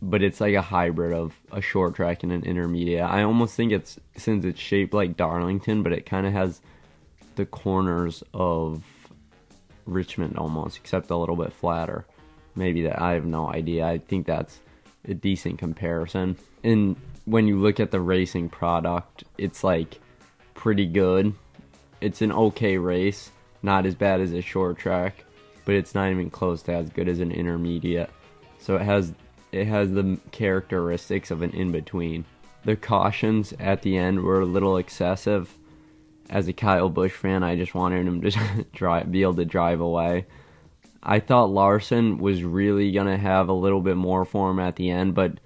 but 0.01 0.21
it's 0.21 0.41
like 0.41 0.53
a 0.53 0.61
hybrid 0.61 1.13
of 1.13 1.33
a 1.51 1.61
short 1.61 1.95
track 1.95 2.23
and 2.23 2.31
an 2.31 2.43
intermediate. 2.43 3.03
I 3.03 3.23
almost 3.23 3.55
think 3.55 3.71
it's 3.71 3.99
since 4.15 4.45
it's 4.45 4.59
shaped 4.59 4.93
like 4.93 5.17
Darlington, 5.17 5.83
but 5.83 5.93
it 5.93 6.05
kind 6.05 6.27
of 6.27 6.33
has 6.33 6.61
the 7.35 7.45
corners 7.45 8.23
of 8.33 8.83
Richmond 9.85 10.37
almost, 10.37 10.77
except 10.77 11.09
a 11.09 11.17
little 11.17 11.35
bit 11.35 11.53
flatter. 11.53 12.05
Maybe 12.57 12.81
that 12.83 13.01
I 13.01 13.13
have 13.13 13.25
no 13.25 13.47
idea. 13.47 13.87
I 13.87 13.99
think 13.99 14.25
that's 14.25 14.59
a 15.07 15.13
decent 15.13 15.59
comparison. 15.59 16.35
And 16.63 16.97
when 17.25 17.47
you 17.47 17.59
look 17.59 17.79
at 17.79 17.91
the 17.91 18.01
racing 18.01 18.49
product, 18.49 19.23
it's 19.37 19.63
like 19.63 19.99
pretty 20.53 20.85
good. 20.85 21.33
It's 22.01 22.21
an 22.21 22.31
okay 22.31 22.77
race, 22.77 23.31
not 23.63 23.85
as 23.85 23.95
bad 23.95 24.19
as 24.19 24.33
a 24.33 24.41
short 24.41 24.77
track 24.77 25.23
but 25.67 25.75
it's 25.75 25.93
not 25.93 26.09
even 26.09 26.29
close 26.29 26.61
to 26.61 26.71
as 26.71 26.89
good 26.89 27.09
as 27.09 27.19
an 27.19 27.29
intermediate. 27.29 28.09
So 28.57 28.77
it 28.77 28.83
has 28.83 29.13
it 29.51 29.67
has 29.67 29.91
the 29.91 30.17
characteristics 30.31 31.29
of 31.29 31.41
an 31.41 31.51
in 31.51 31.73
between. 31.73 32.23
The 32.63 32.77
cautions 32.77 33.53
at 33.59 33.81
the 33.81 33.97
end 33.97 34.21
were 34.21 34.39
a 34.39 34.45
little 34.45 34.77
excessive. 34.77 35.57
As 36.29 36.47
a 36.47 36.53
Kyle 36.53 36.87
Busch 36.87 37.11
fan, 37.11 37.43
I 37.43 37.57
just 37.57 37.75
wanted 37.75 38.07
him 38.07 38.21
to 38.21 38.65
drive, 38.73 39.11
be 39.11 39.23
able 39.23 39.35
to 39.35 39.45
drive 39.45 39.81
away. 39.81 40.25
I 41.01 41.19
thought 41.19 41.49
Larson 41.49 42.17
was 42.17 42.43
really 42.43 42.91
gonna 42.91 43.17
have 43.17 43.49
a 43.49 43.53
little 43.53 43.81
bit 43.81 43.97
more 43.97 44.25
for 44.25 44.51
him 44.51 44.59
at 44.59 44.75
the 44.75 44.89
end, 44.89 45.15
but 45.15 45.39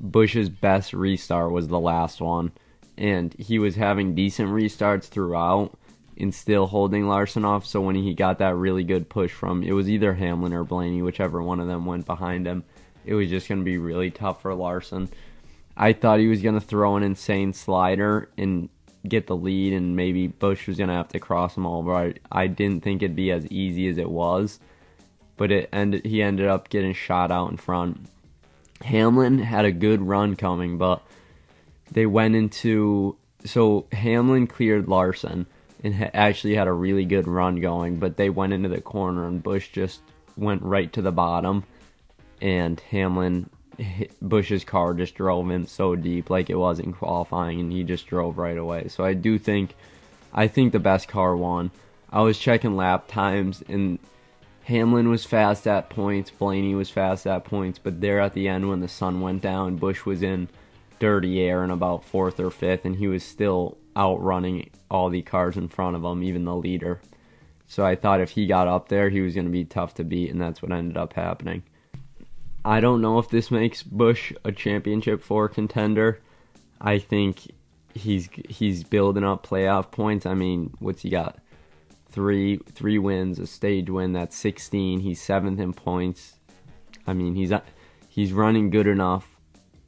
Busch's 0.00 0.48
best 0.48 0.92
restart 0.92 1.52
was 1.52 1.68
the 1.68 1.80
last 1.80 2.20
one, 2.20 2.52
and 2.98 3.34
he 3.38 3.58
was 3.58 3.76
having 3.76 4.14
decent 4.14 4.50
restarts 4.50 5.04
throughout 5.04 5.76
and 6.18 6.34
still 6.34 6.66
holding 6.66 7.06
Larson 7.06 7.44
off. 7.44 7.66
So 7.66 7.80
when 7.80 7.94
he 7.94 8.14
got 8.14 8.38
that 8.38 8.56
really 8.56 8.84
good 8.84 9.08
push 9.08 9.32
from 9.32 9.62
it 9.62 9.72
was 9.72 9.88
either 9.88 10.14
Hamlin 10.14 10.52
or 10.52 10.64
Blaney, 10.64 11.02
whichever 11.02 11.42
one 11.42 11.60
of 11.60 11.66
them 11.66 11.84
went 11.84 12.06
behind 12.06 12.46
him, 12.46 12.64
it 13.04 13.14
was 13.14 13.28
just 13.28 13.48
going 13.48 13.60
to 13.60 13.64
be 13.64 13.78
really 13.78 14.10
tough 14.10 14.42
for 14.42 14.54
Larson. 14.54 15.08
I 15.76 15.92
thought 15.92 16.20
he 16.20 16.28
was 16.28 16.42
going 16.42 16.54
to 16.54 16.60
throw 16.60 16.96
an 16.96 17.02
insane 17.02 17.52
slider 17.52 18.30
and 18.38 18.68
get 19.06 19.26
the 19.26 19.36
lead, 19.36 19.72
and 19.72 19.94
maybe 19.94 20.26
Busch 20.26 20.66
was 20.66 20.78
going 20.78 20.88
to 20.88 20.94
have 20.94 21.08
to 21.08 21.20
cross 21.20 21.56
him 21.56 21.66
over. 21.66 21.94
I, 21.94 22.14
I 22.32 22.46
didn't 22.46 22.82
think 22.82 23.02
it'd 23.02 23.14
be 23.14 23.30
as 23.30 23.46
easy 23.46 23.86
as 23.88 23.98
it 23.98 24.10
was, 24.10 24.58
but 25.36 25.50
it 25.50 25.68
ended. 25.72 26.04
He 26.04 26.22
ended 26.22 26.46
up 26.46 26.68
getting 26.68 26.94
shot 26.94 27.30
out 27.30 27.50
in 27.50 27.56
front. 27.56 28.08
Hamlin 28.82 29.38
had 29.38 29.64
a 29.64 29.72
good 29.72 30.02
run 30.02 30.36
coming, 30.36 30.78
but 30.78 31.02
they 31.90 32.06
went 32.06 32.34
into 32.34 33.16
so 33.44 33.86
Hamlin 33.92 34.46
cleared 34.46 34.88
Larson 34.88 35.46
and 35.82 35.94
ha- 35.94 36.10
actually 36.12 36.54
had 36.54 36.66
a 36.66 36.72
really 36.72 37.04
good 37.04 37.28
run 37.28 37.60
going, 37.60 37.98
but 37.98 38.16
they 38.16 38.30
went 38.30 38.52
into 38.52 38.68
the 38.68 38.80
corner 38.80 39.26
and 39.26 39.42
Busch 39.42 39.68
just 39.68 40.00
went 40.36 40.62
right 40.62 40.92
to 40.92 41.02
the 41.02 41.12
bottom, 41.12 41.64
and 42.40 42.80
Hamlin 42.90 43.48
Busch's 44.22 44.64
car 44.64 44.94
just 44.94 45.14
drove 45.14 45.50
in 45.50 45.66
so 45.66 45.94
deep 45.96 46.30
like 46.30 46.50
it 46.50 46.56
was 46.56 46.78
in 46.78 46.92
qualifying, 46.92 47.60
and 47.60 47.72
he 47.72 47.84
just 47.84 48.06
drove 48.06 48.38
right 48.38 48.58
away. 48.58 48.88
So 48.88 49.04
I 49.04 49.14
do 49.14 49.38
think, 49.38 49.74
I 50.32 50.48
think 50.48 50.72
the 50.72 50.78
best 50.78 51.08
car 51.08 51.36
won. 51.36 51.70
I 52.10 52.22
was 52.22 52.38
checking 52.38 52.76
lap 52.76 53.08
times 53.08 53.62
and. 53.68 53.98
Hamlin 54.66 55.08
was 55.08 55.24
fast 55.24 55.68
at 55.68 55.90
points, 55.90 56.32
Blaney 56.32 56.74
was 56.74 56.90
fast 56.90 57.24
at 57.24 57.44
points, 57.44 57.78
but 57.78 58.00
there 58.00 58.18
at 58.20 58.32
the 58.32 58.48
end 58.48 58.68
when 58.68 58.80
the 58.80 58.88
sun 58.88 59.20
went 59.20 59.40
down, 59.40 59.76
Busch 59.76 60.04
was 60.04 60.24
in 60.24 60.48
dirty 60.98 61.40
air 61.40 61.62
in 61.62 61.70
about 61.70 62.04
fourth 62.04 62.40
or 62.40 62.50
fifth, 62.50 62.84
and 62.84 62.96
he 62.96 63.06
was 63.06 63.22
still 63.22 63.78
outrunning 63.96 64.70
all 64.90 65.08
the 65.08 65.22
cars 65.22 65.56
in 65.56 65.68
front 65.68 65.94
of 65.94 66.02
him, 66.02 66.20
even 66.24 66.44
the 66.44 66.56
leader. 66.56 67.00
So 67.68 67.86
I 67.86 67.94
thought 67.94 68.20
if 68.20 68.30
he 68.30 68.48
got 68.48 68.66
up 68.66 68.88
there, 68.88 69.08
he 69.08 69.20
was 69.20 69.34
going 69.34 69.46
to 69.46 69.52
be 69.52 69.64
tough 69.64 69.94
to 69.94 70.04
beat, 70.04 70.32
and 70.32 70.40
that's 70.40 70.60
what 70.60 70.72
ended 70.72 70.96
up 70.96 71.12
happening. 71.12 71.62
I 72.64 72.80
don't 72.80 73.00
know 73.00 73.20
if 73.20 73.28
this 73.28 73.52
makes 73.52 73.84
Busch 73.84 74.32
a 74.44 74.50
championship 74.50 75.22
four 75.22 75.48
contender. 75.48 76.20
I 76.80 76.98
think 76.98 77.52
he's 77.94 78.28
he's 78.48 78.82
building 78.82 79.22
up 79.22 79.46
playoff 79.46 79.92
points. 79.92 80.26
I 80.26 80.34
mean, 80.34 80.74
what's 80.80 81.02
he 81.02 81.10
got? 81.10 81.38
Three 82.16 82.56
three 82.56 82.98
wins, 82.98 83.38
a 83.38 83.46
stage 83.46 83.90
win. 83.90 84.14
That's 84.14 84.34
sixteen. 84.34 85.00
He's 85.00 85.20
seventh 85.20 85.60
in 85.60 85.74
points. 85.74 86.38
I 87.06 87.12
mean, 87.12 87.34
he's 87.34 87.52
uh, 87.52 87.60
he's 88.08 88.32
running 88.32 88.70
good 88.70 88.86
enough, 88.86 89.36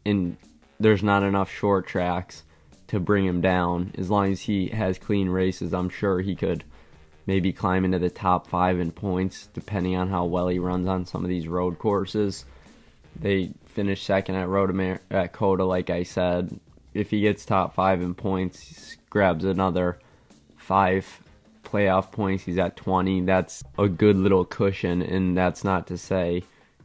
and 0.04 0.36
there's 0.78 1.02
not 1.02 1.22
enough 1.22 1.50
short 1.50 1.86
tracks 1.86 2.42
to 2.88 3.00
bring 3.00 3.24
him 3.24 3.40
down. 3.40 3.94
As 3.96 4.10
long 4.10 4.30
as 4.30 4.42
he 4.42 4.68
has 4.68 4.98
clean 4.98 5.30
races, 5.30 5.72
I'm 5.72 5.88
sure 5.88 6.20
he 6.20 6.36
could 6.36 6.64
maybe 7.24 7.50
climb 7.50 7.86
into 7.86 7.98
the 7.98 8.10
top 8.10 8.46
five 8.46 8.78
in 8.78 8.92
points, 8.92 9.48
depending 9.54 9.96
on 9.96 10.10
how 10.10 10.26
well 10.26 10.48
he 10.48 10.58
runs 10.58 10.86
on 10.86 11.06
some 11.06 11.24
of 11.24 11.30
these 11.30 11.48
road 11.48 11.78
courses. 11.78 12.44
They 13.18 13.52
finished 13.64 14.04
second 14.04 14.34
at 14.34 14.48
Road 14.48 14.68
Amer- 14.68 15.00
at 15.10 15.32
COTA, 15.32 15.64
like 15.64 15.88
I 15.88 16.02
said. 16.02 16.60
If 16.92 17.08
he 17.08 17.22
gets 17.22 17.46
top 17.46 17.74
five 17.74 18.02
in 18.02 18.14
points, 18.14 18.98
grabs 19.08 19.46
another 19.46 19.98
five 20.58 21.22
playoff 21.68 22.10
points, 22.10 22.44
he's 22.44 22.58
at 22.58 22.76
20. 22.76 23.22
That's 23.22 23.62
a 23.78 23.88
good 23.88 24.16
little 24.16 24.44
cushion, 24.44 25.02
and 25.02 25.36
that's 25.36 25.64
not 25.64 25.86
to 25.88 25.98
say 25.98 26.42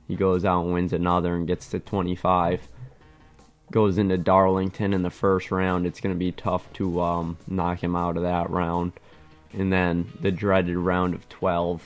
he 0.07 0.15
goes 0.15 0.45
out 0.45 0.63
and 0.63 0.73
wins 0.73 0.93
another 0.93 1.35
and 1.35 1.47
gets 1.47 1.69
to 1.69 1.79
25 1.79 2.67
goes 3.73 3.97
into 3.97 4.17
Darlington 4.17 4.93
in 4.93 5.01
the 5.01 5.09
first 5.09 5.49
round, 5.49 5.85
it's 5.85 5.99
going 5.99 6.13
to 6.13 6.19
be 6.19 6.31
tough 6.31 6.71
to 6.73 7.01
um, 7.01 7.37
knock 7.47 7.83
him 7.83 7.95
out 7.95 8.15
of 8.15 8.23
that 8.23 8.49
round. 8.51 8.93
And 9.51 9.73
then 9.73 10.11
the 10.21 10.31
dreaded 10.31 10.77
round 10.77 11.15
of 11.15 11.27
12 11.29 11.83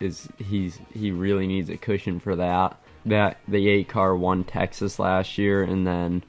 is 0.00 0.28
he's 0.38 0.78
he 0.92 1.10
really 1.10 1.46
needs 1.46 1.68
a 1.68 1.76
cushion 1.76 2.20
for 2.20 2.36
that. 2.36 2.80
That 3.04 3.38
the 3.46 3.68
eight 3.68 3.88
car 3.88 4.16
won 4.16 4.44
Texas 4.44 4.98
last 4.98 5.38
year, 5.38 5.62
and 5.62 5.86
then 5.86 6.24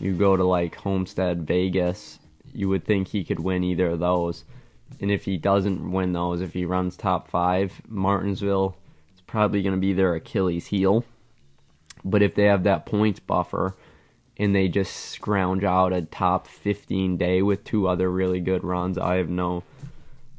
you 0.00 0.14
go 0.14 0.36
to 0.36 0.44
like 0.44 0.76
Homestead, 0.76 1.46
Vegas. 1.46 2.20
You 2.54 2.68
would 2.68 2.84
think 2.84 3.08
he 3.08 3.24
could 3.24 3.40
win 3.40 3.64
either 3.64 3.90
of 3.90 4.00
those. 4.00 4.44
And 5.00 5.10
if 5.10 5.24
he 5.24 5.36
doesn't 5.36 5.90
win 5.90 6.12
those, 6.12 6.40
if 6.40 6.52
he 6.52 6.64
runs 6.64 6.96
top 6.96 7.28
five, 7.28 7.82
Martinsville 7.88 8.76
is 9.14 9.20
probably 9.22 9.62
going 9.62 9.74
to 9.74 9.80
be 9.80 9.92
their 9.92 10.14
Achilles 10.14 10.66
heel. 10.66 11.04
But 12.04 12.22
if 12.22 12.34
they 12.34 12.44
have 12.44 12.64
that 12.64 12.86
points 12.86 13.20
buffer, 13.20 13.74
and 14.36 14.54
they 14.54 14.68
just 14.68 14.94
scrounge 14.94 15.64
out 15.64 15.92
a 15.92 16.02
top 16.02 16.46
15 16.46 17.16
day 17.16 17.42
with 17.42 17.64
two 17.64 17.86
other 17.86 18.10
really 18.10 18.40
good 18.40 18.64
runs, 18.64 18.98
I 18.98 19.16
have 19.16 19.28
no 19.28 19.62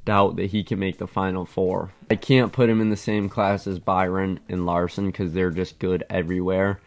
doubt 0.05 0.35
that 0.35 0.47
he 0.47 0.63
can 0.63 0.79
make 0.79 0.97
the 0.97 1.07
final 1.07 1.45
four. 1.45 1.93
I 2.09 2.15
can't 2.15 2.51
put 2.51 2.69
him 2.69 2.81
in 2.81 2.89
the 2.89 2.97
same 2.97 3.29
class 3.29 3.67
as 3.67 3.79
Byron 3.79 4.39
and 4.49 4.65
Larson 4.65 5.07
because 5.07 5.33
they're 5.33 5.51
just 5.51 5.79
good 5.79 6.03
everywhere. 6.09 6.81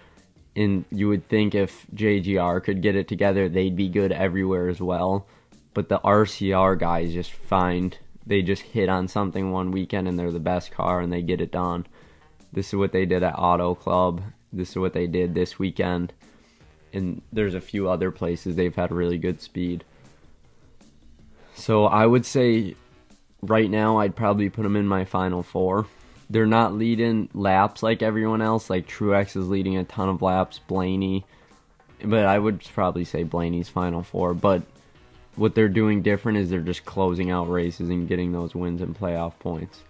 And 0.55 0.85
you 0.91 1.09
would 1.09 1.29
think 1.29 1.55
if 1.55 1.87
JGR 1.95 2.63
could 2.63 2.83
get 2.83 2.97
it 2.97 3.09
together, 3.09 3.49
they'd 3.49 3.77
be 3.77 3.89
good 3.89 4.13
everywhere 4.13 4.69
as 4.69 4.81
well. 4.81 5.27
But 5.77 5.91
the 5.91 5.99
RCR 5.99 6.79
guys 6.79 7.13
just 7.13 7.33
find 7.33 7.99
they 8.27 8.41
just 8.41 8.63
hit 8.63 8.89
on 8.89 9.09
something 9.09 9.53
one 9.53 9.73
weekend 9.73 10.09
and 10.09 10.19
they're 10.19 10.33
the 10.33 10.41
best 10.41 10.73
car 10.73 11.01
and 11.01 11.13
they 11.13 11.21
get 11.21 11.43
it 11.43 11.53
done. 11.53 11.87
This 12.51 12.69
is 12.69 12.77
what 12.77 12.93
they 12.93 13.05
did 13.05 13.23
at 13.23 13.39
Auto 13.39 13.75
Club. 13.75 14.23
This 14.51 14.71
is 14.71 14.77
what 14.77 14.95
they 14.95 15.07
did 15.07 15.35
this 15.35 15.59
weekend. 15.59 16.15
And 16.95 17.21
there's 17.31 17.53
a 17.53 17.61
few 17.61 17.91
other 17.91 18.11
places 18.11 18.57
they've 18.57 18.75
had 18.75 18.91
really 18.91 19.19
good 19.19 19.43
speed. 19.43 19.85
So 21.55 21.85
I 21.85 22.07
would 22.07 22.25
say 22.25 22.75
right 23.43 23.71
now 23.71 23.99
I'd 23.99 24.17
probably 24.17 24.49
put 24.49 24.63
them 24.63 24.77
in 24.77 24.87
my 24.87 25.05
final 25.05 25.43
four. 25.43 25.85
They're 26.31 26.47
not 26.47 26.73
leading 26.73 27.29
laps 27.35 27.83
like 27.83 28.01
everyone 28.01 28.41
else. 28.41 28.71
Like 28.71 28.89
Truex 28.89 29.37
is 29.37 29.51
leading 29.51 29.77
a 29.77 29.85
ton 29.85 30.09
of 30.09 30.23
laps. 30.23 30.59
Blaney, 30.59 31.27
but 32.03 32.25
I 32.25 32.39
would 32.39 32.65
probably 32.65 33.05
say 33.05 33.25
Blaney's 33.25 33.69
final 33.69 34.03
four. 34.03 34.33
But 34.33 34.63
what 35.37 35.55
they're 35.55 35.69
doing 35.69 36.03
different 36.03 36.39
is 36.39 36.51
they're 36.51 36.61
just 36.61 36.85
closing 36.85 37.31
out 37.31 37.49
races 37.49 37.91
and 37.91 38.09
getting 38.09 38.33
those 38.33 38.55
wins 38.55 38.81
and 38.83 38.99
playoff 38.99 39.39
points. 39.39 39.83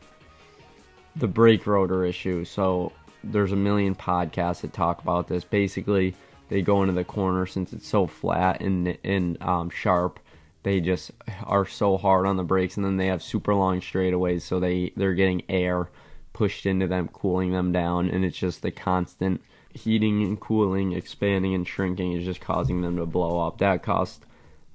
The 1.16 1.28
brake 1.28 1.66
rotor 1.66 2.04
issue. 2.04 2.44
So 2.44 2.92
there's 3.24 3.52
a 3.52 3.56
million 3.56 3.94
podcasts 3.94 4.60
that 4.60 4.72
talk 4.72 5.00
about 5.00 5.28
this. 5.28 5.44
Basically, 5.44 6.14
they 6.48 6.62
go 6.62 6.82
into 6.82 6.94
the 6.94 7.04
corner 7.04 7.46
since 7.46 7.72
it's 7.72 7.88
so 7.88 8.06
flat 8.06 8.60
and 8.60 8.98
and 9.02 9.40
um, 9.42 9.70
sharp. 9.70 10.20
They 10.62 10.80
just 10.80 11.12
are 11.44 11.64
so 11.64 11.96
hard 11.96 12.26
on 12.26 12.36
the 12.36 12.42
brakes, 12.42 12.76
and 12.76 12.84
then 12.84 12.96
they 12.96 13.06
have 13.06 13.22
super 13.22 13.54
long 13.54 13.80
straightaways, 13.80 14.42
so 14.42 14.58
they 14.60 14.92
they're 14.96 15.14
getting 15.14 15.42
air 15.48 15.88
pushed 16.32 16.66
into 16.66 16.86
them, 16.86 17.08
cooling 17.08 17.52
them 17.52 17.72
down, 17.72 18.10
and 18.10 18.24
it's 18.24 18.36
just 18.36 18.60
the 18.60 18.70
constant 18.70 19.40
heating 19.72 20.22
and 20.22 20.38
cooling, 20.38 20.92
expanding 20.92 21.54
and 21.54 21.66
shrinking 21.66 22.12
is 22.12 22.24
just 22.24 22.40
causing 22.40 22.82
them 22.82 22.96
to 22.96 23.06
blow 23.06 23.46
up. 23.46 23.58
That 23.58 23.82
cost 23.82 24.26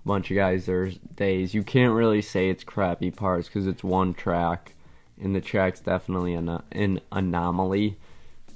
bunch 0.06 0.32
of 0.32 0.36
guys 0.36 0.66
there's 0.66 0.98
days. 1.16 1.54
You 1.54 1.64
can't 1.64 1.94
really 1.94 2.22
say 2.22 2.50
it's 2.50 2.64
crappy 2.64 3.12
parts 3.12 3.48
because 3.48 3.68
it's 3.68 3.84
one 3.84 4.14
track, 4.14 4.74
and 5.22 5.36
the 5.36 5.42
track's 5.42 5.80
definitely 5.80 6.34
an, 6.34 6.62
an 6.72 7.02
anomaly 7.12 7.98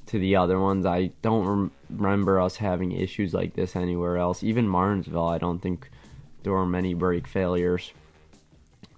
to 0.07 0.19
the 0.19 0.35
other 0.35 0.59
ones. 0.59 0.85
I 0.85 1.11
don't 1.21 1.45
rem- 1.45 1.71
remember 1.89 2.39
us 2.39 2.57
having 2.57 2.91
issues 2.91 3.33
like 3.33 3.53
this 3.53 3.75
anywhere 3.75 4.17
else. 4.17 4.43
Even 4.43 4.67
Martinsville, 4.67 5.27
I 5.27 5.37
don't 5.37 5.59
think 5.59 5.89
there 6.43 6.53
were 6.53 6.65
many 6.65 6.93
brake 6.93 7.27
failures. 7.27 7.91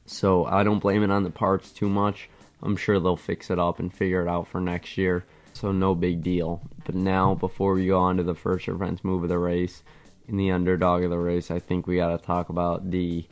So 0.06 0.46
I 0.46 0.63
don't 0.63 0.80
blame 0.80 1.04
it 1.04 1.12
on 1.12 1.24
the 1.24 1.30
parts 1.30 1.72
too 1.72 1.89
much. 1.89 2.30
I'm 2.62 2.77
sure 2.77 3.00
they'll 3.00 3.18
fix 3.18 3.50
it 3.51 3.60
up 3.60 3.80
and 3.80 3.94
figure 3.94 4.22
it 4.22 4.30
out 4.30 4.48
for 4.48 4.60
next 4.60 4.98
year. 4.98 5.25
So 5.54 5.72
no 5.72 5.96
big 5.96 6.24
deal. 6.24 6.62
But 6.86 6.96
now, 6.96 7.36
before 7.36 7.74
we 7.74 7.88
go 7.88 8.00
on 8.00 8.18
to 8.18 8.24
the 8.24 8.36
first 8.36 8.68
events 8.68 9.04
move 9.04 9.24
of 9.24 9.30
the 9.30 9.39
race, 9.39 9.84
in 10.27 10.38
the 10.38 10.51
underdog 10.51 11.03
of 11.03 11.10
the 11.10 11.17
race, 11.17 11.50
I 11.50 11.60
think 11.60 11.88
we 11.88 11.98
got 11.98 12.17
to 12.17 12.25
talk 12.25 12.50
about 12.50 12.91
the 12.91 13.25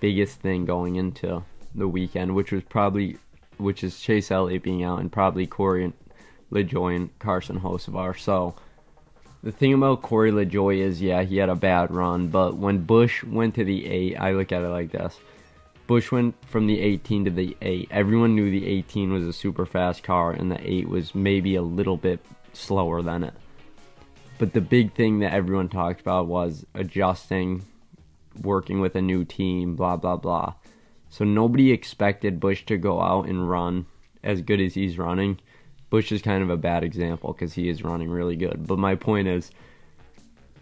biggest 0.00 0.40
thing 0.40 0.64
going 0.64 0.96
into 0.96 1.44
the 1.74 1.88
weekend, 1.88 2.34
which 2.34 2.52
was 2.52 2.62
probably, 2.64 3.18
which 3.58 3.84
is 3.84 4.00
Chase 4.00 4.30
Elliott 4.30 4.62
being 4.62 4.82
out 4.82 5.00
and 5.00 5.12
probably 5.12 5.46
Corey 5.46 5.92
LaJoie 6.50 6.96
and 6.96 7.18
Carson 7.18 7.60
Hocevar. 7.60 8.18
So 8.18 8.54
the 9.42 9.52
thing 9.52 9.74
about 9.74 10.02
Corey 10.02 10.32
LaJoie 10.32 10.78
is, 10.78 11.02
yeah, 11.02 11.22
he 11.22 11.36
had 11.36 11.48
a 11.48 11.54
bad 11.54 11.90
run, 11.90 12.28
but 12.28 12.56
when 12.56 12.78
Busch 12.78 13.22
went 13.22 13.54
to 13.56 13.64
the 13.64 13.86
eight, 13.86 14.16
I 14.16 14.32
look 14.32 14.50
at 14.52 14.62
it 14.62 14.68
like 14.68 14.92
this. 14.92 15.18
Busch 15.86 16.12
went 16.12 16.34
from 16.46 16.66
the 16.66 16.80
18 16.80 17.24
to 17.24 17.30
the 17.30 17.56
8. 17.62 17.88
Everyone 17.90 18.34
knew 18.34 18.50
the 18.50 18.66
18 18.66 19.10
was 19.10 19.26
a 19.26 19.32
super 19.32 19.64
fast 19.64 20.02
car 20.02 20.32
and 20.32 20.50
the 20.50 20.60
8 20.60 20.86
was 20.86 21.14
maybe 21.14 21.54
a 21.54 21.62
little 21.62 21.96
bit 21.96 22.20
slower 22.52 23.00
than 23.00 23.24
it. 23.24 23.32
But 24.38 24.52
the 24.52 24.60
big 24.60 24.94
thing 24.94 25.18
that 25.18 25.32
everyone 25.32 25.68
talked 25.68 26.00
about 26.00 26.26
was 26.26 26.64
adjusting, 26.74 27.64
working 28.40 28.80
with 28.80 28.94
a 28.94 29.02
new 29.02 29.24
team, 29.24 29.74
blah, 29.74 29.96
blah, 29.96 30.16
blah. 30.16 30.54
So 31.10 31.24
nobody 31.24 31.72
expected 31.72 32.38
Busch 32.38 32.64
to 32.66 32.76
go 32.76 33.00
out 33.00 33.26
and 33.26 33.48
run 33.50 33.86
as 34.22 34.42
good 34.42 34.60
as 34.60 34.74
he's 34.74 34.98
running. 34.98 35.40
Busch 35.90 36.12
is 36.12 36.22
kind 36.22 36.42
of 36.42 36.50
a 36.50 36.56
bad 36.56 36.84
example 36.84 37.32
because 37.32 37.54
he 37.54 37.68
is 37.68 37.82
running 37.82 38.10
really 38.10 38.36
good. 38.36 38.66
But 38.66 38.78
my 38.78 38.94
point 38.94 39.26
is, 39.26 39.50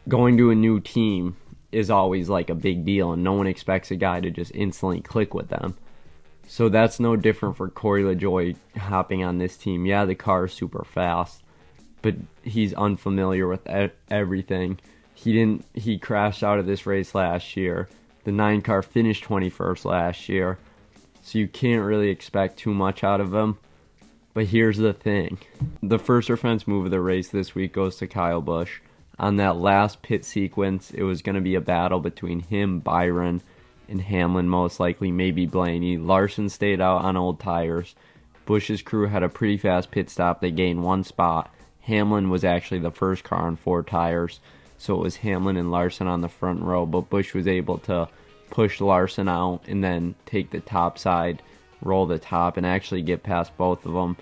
going 0.08 0.36
to 0.38 0.50
a 0.50 0.54
new 0.54 0.80
team 0.80 1.36
is 1.72 1.90
always 1.90 2.28
like 2.28 2.48
a 2.48 2.54
big 2.54 2.84
deal, 2.84 3.12
and 3.12 3.24
no 3.24 3.32
one 3.32 3.46
expects 3.46 3.90
a 3.90 3.96
guy 3.96 4.20
to 4.20 4.30
just 4.30 4.52
instantly 4.54 5.00
click 5.00 5.34
with 5.34 5.48
them. 5.48 5.76
So 6.46 6.68
that's 6.68 7.00
no 7.00 7.16
different 7.16 7.56
for 7.56 7.68
Corey 7.68 8.04
LaJoie 8.04 8.56
hopping 8.78 9.24
on 9.24 9.38
this 9.38 9.56
team. 9.56 9.84
Yeah, 9.84 10.04
the 10.04 10.14
car 10.14 10.44
is 10.44 10.52
super 10.52 10.84
fast, 10.84 11.42
but 12.06 12.14
he's 12.42 12.72
unfamiliar 12.74 13.48
with 13.48 13.66
everything. 14.10 14.78
He 15.12 15.32
didn't. 15.32 15.64
He 15.74 15.98
crashed 15.98 16.44
out 16.44 16.60
of 16.60 16.66
this 16.66 16.86
race 16.86 17.16
last 17.16 17.56
year. 17.56 17.88
The 18.22 18.30
nine 18.30 18.62
car 18.62 18.82
finished 18.82 19.24
21st 19.24 19.84
last 19.84 20.28
year, 20.28 20.58
so 21.22 21.38
you 21.38 21.48
can't 21.48 21.84
really 21.84 22.10
expect 22.10 22.58
too 22.58 22.72
much 22.72 23.02
out 23.02 23.20
of 23.20 23.34
him. 23.34 23.58
But 24.34 24.46
here's 24.46 24.78
the 24.78 24.92
thing: 24.92 25.38
the 25.82 25.98
first 25.98 26.30
offense 26.30 26.68
move 26.68 26.84
of 26.84 26.90
the 26.92 27.00
race 27.00 27.28
this 27.28 27.56
week 27.56 27.72
goes 27.72 27.96
to 27.96 28.06
Kyle 28.06 28.40
Busch 28.40 28.78
on 29.18 29.36
that 29.36 29.56
last 29.56 30.02
pit 30.02 30.24
sequence, 30.24 30.90
it 30.90 31.02
was 31.02 31.22
going 31.22 31.36
to 31.36 31.40
be 31.40 31.54
a 31.54 31.60
battle 31.60 32.00
between 32.00 32.40
him, 32.40 32.80
Byron, 32.80 33.40
and 33.88 34.00
Hamlin, 34.00 34.48
most 34.48 34.78
likely, 34.78 35.10
maybe 35.10 35.46
Blaney. 35.46 35.96
Larson 35.96 36.48
stayed 36.48 36.80
out 36.80 37.02
on 37.02 37.16
old 37.16 37.40
tires. 37.40 37.94
Busch's 38.44 38.82
crew 38.82 39.06
had 39.06 39.22
a 39.22 39.28
pretty 39.28 39.56
fast 39.56 39.90
pit 39.90 40.10
stop. 40.10 40.40
They 40.40 40.50
gained 40.50 40.82
one 40.82 41.02
spot. 41.02 41.52
Hamlin 41.86 42.30
was 42.30 42.44
actually 42.44 42.80
the 42.80 42.90
first 42.90 43.24
car 43.24 43.46
on 43.46 43.56
four 43.56 43.82
tires, 43.82 44.40
so 44.78 44.94
it 44.94 45.02
was 45.02 45.16
Hamlin 45.16 45.56
and 45.56 45.70
Larson 45.70 46.06
on 46.06 46.20
the 46.20 46.28
front 46.28 46.62
row, 46.62 46.86
but 46.86 47.10
Busch 47.10 47.34
was 47.34 47.46
able 47.46 47.78
to 47.78 48.08
push 48.50 48.80
Larson 48.80 49.28
out 49.28 49.62
and 49.66 49.82
then 49.82 50.14
take 50.24 50.50
the 50.50 50.60
top 50.60 50.98
side, 50.98 51.42
roll 51.82 52.06
the 52.06 52.18
top, 52.18 52.56
and 52.56 52.66
actually 52.66 53.02
get 53.02 53.22
past 53.22 53.56
both 53.56 53.84
of 53.84 53.92
them 53.92 54.16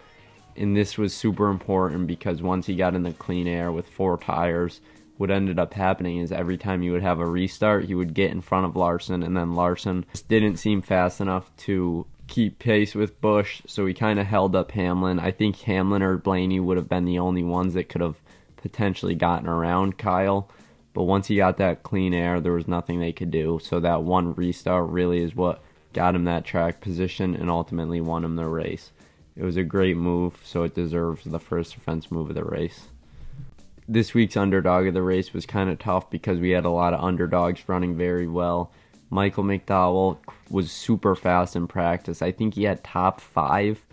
and 0.56 0.76
this 0.76 0.96
was 0.96 1.14
super 1.14 1.50
important 1.50 2.06
because 2.06 2.42
once 2.42 2.66
he 2.66 2.76
got 2.76 2.94
in 2.94 3.02
the 3.02 3.12
clean 3.12 3.46
air 3.46 3.72
with 3.72 3.88
four 3.88 4.16
tires, 4.16 4.80
what 5.16 5.30
ended 5.30 5.58
up 5.58 5.74
happening 5.74 6.18
is 6.18 6.32
every 6.32 6.56
time 6.56 6.82
he 6.82 6.90
would 6.90 7.02
have 7.02 7.20
a 7.20 7.26
restart, 7.26 7.84
he 7.84 7.94
would 7.94 8.14
get 8.14 8.30
in 8.30 8.40
front 8.40 8.66
of 8.66 8.76
Larson, 8.76 9.22
and 9.22 9.36
then 9.36 9.54
Larson 9.54 10.04
just 10.12 10.28
didn't 10.28 10.56
seem 10.56 10.82
fast 10.82 11.20
enough 11.20 11.50
to 11.58 12.06
keep 12.26 12.58
pace 12.58 12.94
with 12.94 13.20
Busch, 13.20 13.62
so 13.66 13.86
he 13.86 13.94
kind 13.94 14.18
of 14.18 14.26
held 14.26 14.56
up 14.56 14.72
Hamlin. 14.72 15.18
I 15.18 15.30
think 15.30 15.60
Hamlin 15.60 16.02
or 16.02 16.16
Blaney 16.16 16.60
would 16.60 16.76
have 16.76 16.88
been 16.88 17.04
the 17.04 17.18
only 17.18 17.42
ones 17.42 17.74
that 17.74 17.88
could 17.88 18.00
have 18.00 18.16
potentially 18.56 19.14
gotten 19.14 19.48
around 19.48 19.98
Kyle. 19.98 20.48
But 20.94 21.04
once 21.04 21.26
he 21.26 21.36
got 21.36 21.58
that 21.58 21.82
clean 21.82 22.14
air, 22.14 22.40
there 22.40 22.52
was 22.52 22.68
nothing 22.68 23.00
they 23.00 23.12
could 23.12 23.30
do. 23.30 23.60
So 23.62 23.80
that 23.80 24.04
one 24.04 24.34
restart 24.34 24.88
really 24.90 25.22
is 25.22 25.34
what 25.34 25.62
got 25.92 26.14
him 26.14 26.24
that 26.24 26.44
track 26.44 26.80
position 26.80 27.34
and 27.34 27.50
ultimately 27.50 28.00
won 28.00 28.24
him 28.24 28.36
the 28.36 28.46
race. 28.46 28.90
It 29.36 29.42
was 29.42 29.56
a 29.56 29.64
great 29.64 29.96
move, 29.96 30.40
so 30.44 30.62
it 30.62 30.74
deserves 30.74 31.24
the 31.24 31.40
first 31.40 31.76
offense 31.76 32.10
move 32.10 32.30
of 32.30 32.36
the 32.36 32.44
race. 32.44 32.88
This 33.88 34.14
week's 34.14 34.36
underdog 34.36 34.86
of 34.86 34.94
the 34.94 35.02
race 35.02 35.32
was 35.32 35.44
kind 35.44 35.68
of 35.68 35.78
tough 35.78 36.08
because 36.08 36.38
we 36.38 36.50
had 36.50 36.64
a 36.64 36.70
lot 36.70 36.94
of 36.94 37.02
underdogs 37.02 37.68
running 37.68 37.96
very 37.96 38.28
well. 38.28 38.70
Michael 39.14 39.44
McDowell 39.44 40.18
was 40.50 40.72
super 40.72 41.14
fast 41.14 41.54
in 41.54 41.68
practice. 41.68 42.20
I 42.20 42.32
think 42.32 42.54
he 42.54 42.64
had 42.64 42.82
top 42.82 43.20
five 43.20 43.86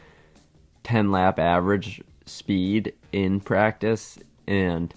10 0.81 1.11
lap 1.11 1.37
average 1.37 2.01
speed 2.25 2.93
in 3.11 3.39
practice, 3.39 4.17
and 4.47 4.91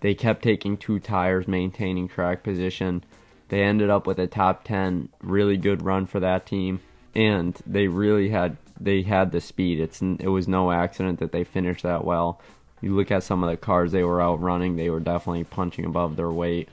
they 0.00 0.14
kept 0.14 0.42
taking 0.42 0.78
two 0.78 0.98
tires, 0.98 1.46
maintaining 1.46 2.08
track 2.08 2.42
position. 2.42 3.04
They 3.50 3.62
ended 3.62 3.90
up 3.90 4.06
with 4.06 4.18
a 4.18 4.26
top 4.26 4.64
10, 4.64 5.10
really 5.20 5.58
good 5.58 5.82
run 5.82 6.06
for 6.06 6.20
that 6.20 6.46
team, 6.46 6.80
and 7.14 7.54
they 7.66 7.86
really 7.86 8.30
had 8.30 8.56
they 8.80 9.02
had 9.02 9.30
the 9.30 9.42
speed. 9.42 9.78
It's 9.78 10.00
it 10.00 10.28
was 10.28 10.48
no 10.48 10.72
accident 10.72 11.18
that 11.18 11.32
they 11.32 11.44
finished 11.44 11.82
that 11.82 12.02
well. 12.02 12.40
You 12.80 12.96
look 12.96 13.10
at 13.10 13.24
some 13.24 13.44
of 13.44 13.50
the 13.50 13.58
cars 13.58 13.92
they 13.92 14.04
were 14.04 14.22
out 14.22 14.40
running; 14.40 14.76
they 14.76 14.88
were 14.88 15.00
definitely 15.00 15.44
punching 15.44 15.84
above 15.84 16.16
their 16.16 16.30
weight. 16.30 16.70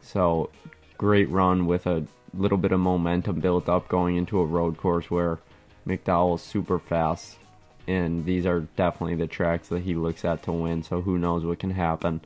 So, 0.00 0.50
great 0.96 1.28
run 1.28 1.66
with 1.66 1.88
a 1.88 2.06
little 2.34 2.58
bit 2.58 2.72
of 2.72 2.80
momentum 2.80 3.40
built 3.40 3.68
up 3.68 3.88
going 3.88 4.16
into 4.16 4.40
a 4.40 4.46
road 4.46 4.76
course 4.76 5.10
where 5.10 5.38
McDowell's 5.86 6.42
super 6.42 6.78
fast, 6.78 7.38
and 7.86 8.24
these 8.24 8.46
are 8.46 8.60
definitely 8.76 9.16
the 9.16 9.26
tracks 9.26 9.68
that 9.68 9.82
he 9.82 9.94
looks 9.94 10.24
at 10.24 10.42
to 10.44 10.52
win. 10.52 10.82
So 10.82 11.02
who 11.02 11.18
knows 11.18 11.44
what 11.44 11.58
can 11.58 11.70
happen? 11.70 12.20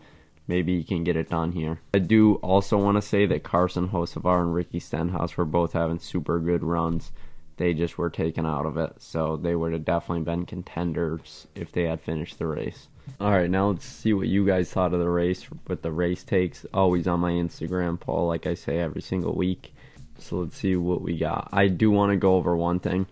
Maybe 0.46 0.78
he 0.78 0.84
can 0.84 1.04
get 1.04 1.16
it 1.16 1.30
done 1.30 1.52
here. 1.52 1.80
I 1.94 1.98
do 1.98 2.36
also 2.36 2.76
want 2.76 2.96
to 2.96 3.02
say 3.02 3.26
that 3.26 3.44
Carson 3.44 3.90
Hocevar 3.90 4.42
and 4.42 4.54
Ricky 4.54 4.80
Stenhouse 4.80 5.36
were 5.36 5.44
both 5.44 5.74
having 5.74 6.00
super 6.00 6.40
good 6.40 6.64
runs 6.64 7.12
they 7.60 7.74
just 7.74 7.98
were 7.98 8.08
taken 8.08 8.46
out 8.46 8.64
of 8.64 8.78
it. 8.78 8.94
So 8.98 9.36
they 9.36 9.54
would 9.54 9.74
have 9.74 9.84
definitely 9.84 10.24
been 10.24 10.46
contenders 10.46 11.46
if 11.54 11.70
they 11.70 11.82
had 11.82 12.00
finished 12.00 12.38
the 12.38 12.46
race. 12.46 12.88
All 13.20 13.30
right, 13.30 13.50
now 13.50 13.68
let's 13.68 13.84
see 13.84 14.14
what 14.14 14.28
you 14.28 14.46
guys 14.46 14.70
thought 14.70 14.94
of 14.94 15.00
the 15.00 15.10
race 15.10 15.46
with 15.68 15.82
the 15.82 15.92
race 15.92 16.24
takes. 16.24 16.64
Always 16.72 17.06
on 17.06 17.20
my 17.20 17.32
Instagram, 17.32 18.00
Paul, 18.00 18.26
like 18.28 18.46
I 18.46 18.54
say 18.54 18.78
every 18.78 19.02
single 19.02 19.34
week. 19.34 19.74
So 20.22 20.40
let's 20.40 20.56
see 20.56 20.76
what 20.76 21.02
we 21.02 21.16
got. 21.16 21.48
I 21.52 21.68
do 21.68 21.90
want 21.90 22.11
to 22.11 22.16
go 22.16 22.35
over 22.35 22.56
one 22.56 22.80
thing. 22.80 23.06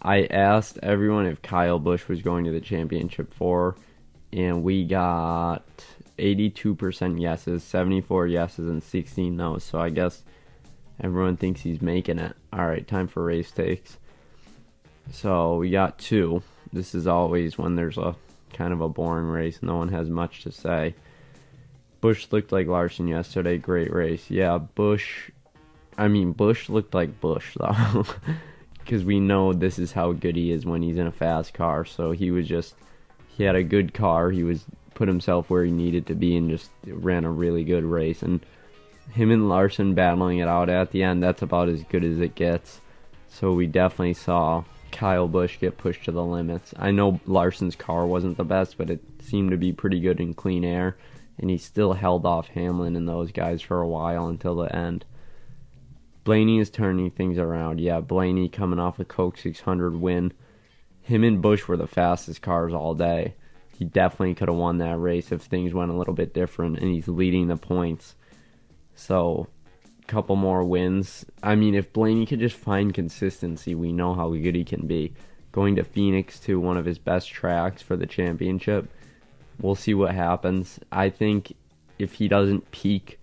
I 0.00 0.24
asked 0.24 0.78
everyone 0.82 1.26
if 1.26 1.42
Kyle 1.42 1.78
Busch 1.78 2.06
was 2.06 2.22
going 2.22 2.44
to 2.44 2.52
the 2.52 2.60
championship 2.60 3.32
four, 3.34 3.76
and 4.32 4.62
we 4.62 4.84
got 4.84 5.64
82% 6.18 7.20
yeses, 7.20 7.64
74 7.64 8.26
yeses, 8.26 8.68
and 8.68 8.82
16 8.82 9.36
no's. 9.36 9.64
So 9.64 9.80
I 9.80 9.90
guess 9.90 10.22
everyone 11.00 11.36
thinks 11.36 11.62
he's 11.62 11.82
making 11.82 12.18
it. 12.18 12.36
All 12.52 12.66
right, 12.66 12.86
time 12.86 13.08
for 13.08 13.24
race 13.24 13.50
takes. 13.50 13.98
So 15.10 15.56
we 15.56 15.70
got 15.70 15.98
two. 15.98 16.42
This 16.72 16.94
is 16.94 17.06
always 17.06 17.56
when 17.56 17.76
there's 17.76 17.98
a 17.98 18.16
kind 18.52 18.72
of 18.72 18.80
a 18.80 18.88
boring 18.88 19.26
race. 19.26 19.62
No 19.62 19.76
one 19.76 19.88
has 19.88 20.08
much 20.08 20.42
to 20.42 20.52
say. 20.52 20.94
Busch 22.00 22.26
looked 22.30 22.52
like 22.52 22.66
Larson 22.66 23.08
yesterday. 23.08 23.58
Great 23.58 23.92
race. 23.92 24.30
Yeah, 24.30 24.58
Busch. 24.58 25.30
I 25.96 26.08
mean, 26.08 26.32
Busch 26.32 26.68
looked 26.68 26.94
like 26.94 27.20
Busch 27.20 27.56
though. 27.58 28.04
Because 28.78 29.04
we 29.04 29.18
know 29.18 29.52
this 29.52 29.80
is 29.80 29.90
how 29.90 30.12
good 30.12 30.36
he 30.36 30.52
is 30.52 30.64
when 30.64 30.80
he's 30.80 30.96
in 30.96 31.08
a 31.08 31.12
fast 31.12 31.52
car. 31.52 31.84
So 31.84 32.12
he 32.12 32.30
was 32.30 32.46
just. 32.46 32.76
He 33.36 33.42
had 33.42 33.56
a 33.56 33.64
good 33.64 33.92
car. 33.92 34.30
He 34.30 34.44
was 34.44 34.64
put 34.94 35.08
himself 35.08 35.50
where 35.50 35.64
he 35.64 35.72
needed 35.72 36.06
to 36.06 36.14
be 36.14 36.36
and 36.36 36.48
just 36.48 36.70
ran 36.86 37.24
a 37.24 37.30
really 37.30 37.64
good 37.64 37.82
race. 37.82 38.22
And 38.22 38.46
him 39.12 39.32
and 39.32 39.48
Larson 39.48 39.94
battling 39.94 40.38
it 40.38 40.46
out 40.46 40.68
at 40.68 40.92
the 40.92 41.02
end, 41.02 41.20
that's 41.20 41.42
about 41.42 41.68
as 41.68 41.82
good 41.84 42.04
as 42.04 42.20
it 42.20 42.36
gets. 42.36 42.80
So 43.28 43.52
we 43.52 43.66
definitely 43.66 44.14
saw 44.14 44.64
Kyle 44.92 45.28
Busch 45.28 45.58
get 45.58 45.78
pushed 45.78 46.04
to 46.04 46.12
the 46.12 46.24
limits. 46.24 46.72
I 46.76 46.90
know 46.90 47.20
Larson's 47.26 47.76
car 47.76 48.06
wasn't 48.06 48.36
the 48.36 48.44
best, 48.44 48.78
but 48.78 48.90
it 48.90 49.00
seemed 49.20 49.50
to 49.50 49.56
be 49.56 49.72
pretty 49.72 50.00
good 50.00 50.20
in 50.20 50.34
clean 50.34 50.64
air, 50.64 50.96
and 51.38 51.50
he 51.50 51.58
still 51.58 51.92
held 51.92 52.24
off 52.24 52.48
Hamlin 52.48 52.96
and 52.96 53.08
those 53.08 53.32
guys 53.32 53.60
for 53.60 53.80
a 53.80 53.88
while 53.88 54.26
until 54.26 54.56
the 54.56 54.74
end. 54.74 55.04
Blaney 56.26 56.58
is 56.58 56.70
turning 56.70 57.12
things 57.12 57.38
around. 57.38 57.80
Yeah, 57.80 58.00
Blaney 58.00 58.48
coming 58.48 58.80
off 58.80 58.98
a 58.98 59.04
Coke 59.04 59.38
600 59.38 59.94
win. 59.94 60.32
Him 61.00 61.22
and 61.22 61.40
Busch 61.40 61.68
were 61.68 61.76
the 61.76 61.86
fastest 61.86 62.42
cars 62.42 62.74
all 62.74 62.94
day. 62.94 63.34
He 63.78 63.84
definitely 63.84 64.34
could 64.34 64.48
have 64.48 64.56
won 64.56 64.78
that 64.78 64.98
race 64.98 65.30
if 65.30 65.42
things 65.42 65.72
went 65.72 65.92
a 65.92 65.96
little 65.96 66.14
bit 66.14 66.34
different, 66.34 66.80
and 66.80 66.92
he's 66.92 67.06
leading 67.06 67.46
the 67.46 67.56
points. 67.56 68.16
So 68.96 69.46
couple 70.08 70.34
more 70.34 70.64
wins. 70.64 71.24
I 71.44 71.54
mean, 71.54 71.76
if 71.76 71.92
Blaney 71.92 72.26
could 72.26 72.40
just 72.40 72.56
find 72.56 72.92
consistency, 72.92 73.76
we 73.76 73.92
know 73.92 74.14
how 74.14 74.30
good 74.30 74.56
he 74.56 74.64
can 74.64 74.88
be. 74.88 75.12
Going 75.52 75.76
to 75.76 75.84
Phoenix 75.84 76.40
to 76.40 76.58
one 76.58 76.76
of 76.76 76.84
his 76.84 76.98
best 76.98 77.28
tracks 77.28 77.82
for 77.82 77.96
the 77.96 78.06
championship, 78.06 78.88
we'll 79.60 79.74
see 79.76 79.94
what 79.94 80.14
happens. 80.14 80.80
I 80.90 81.08
think 81.08 81.54
if 81.98 82.14
he 82.14 82.26
doesn't 82.28 82.70
peak 82.72 83.20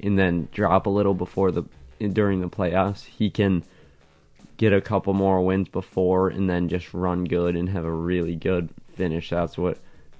and 0.00 0.18
then 0.18 0.48
drop 0.52 0.86
a 0.86 0.90
little 0.90 1.14
before 1.14 1.50
the 1.50 1.64
during 1.98 2.40
the 2.40 2.48
playoffs, 2.48 3.04
he 3.04 3.30
can 3.30 3.64
get 4.56 4.72
a 4.72 4.80
couple 4.80 5.12
more 5.12 5.44
wins 5.44 5.68
before 5.68 6.28
and 6.28 6.48
then 6.48 6.68
just 6.68 6.94
run 6.94 7.24
good 7.24 7.56
and 7.56 7.68
have 7.68 7.84
a 7.84 7.92
really 7.92 8.36
good 8.36 8.68
finish. 8.94 9.30
That's 9.30 9.58
what 9.58 9.78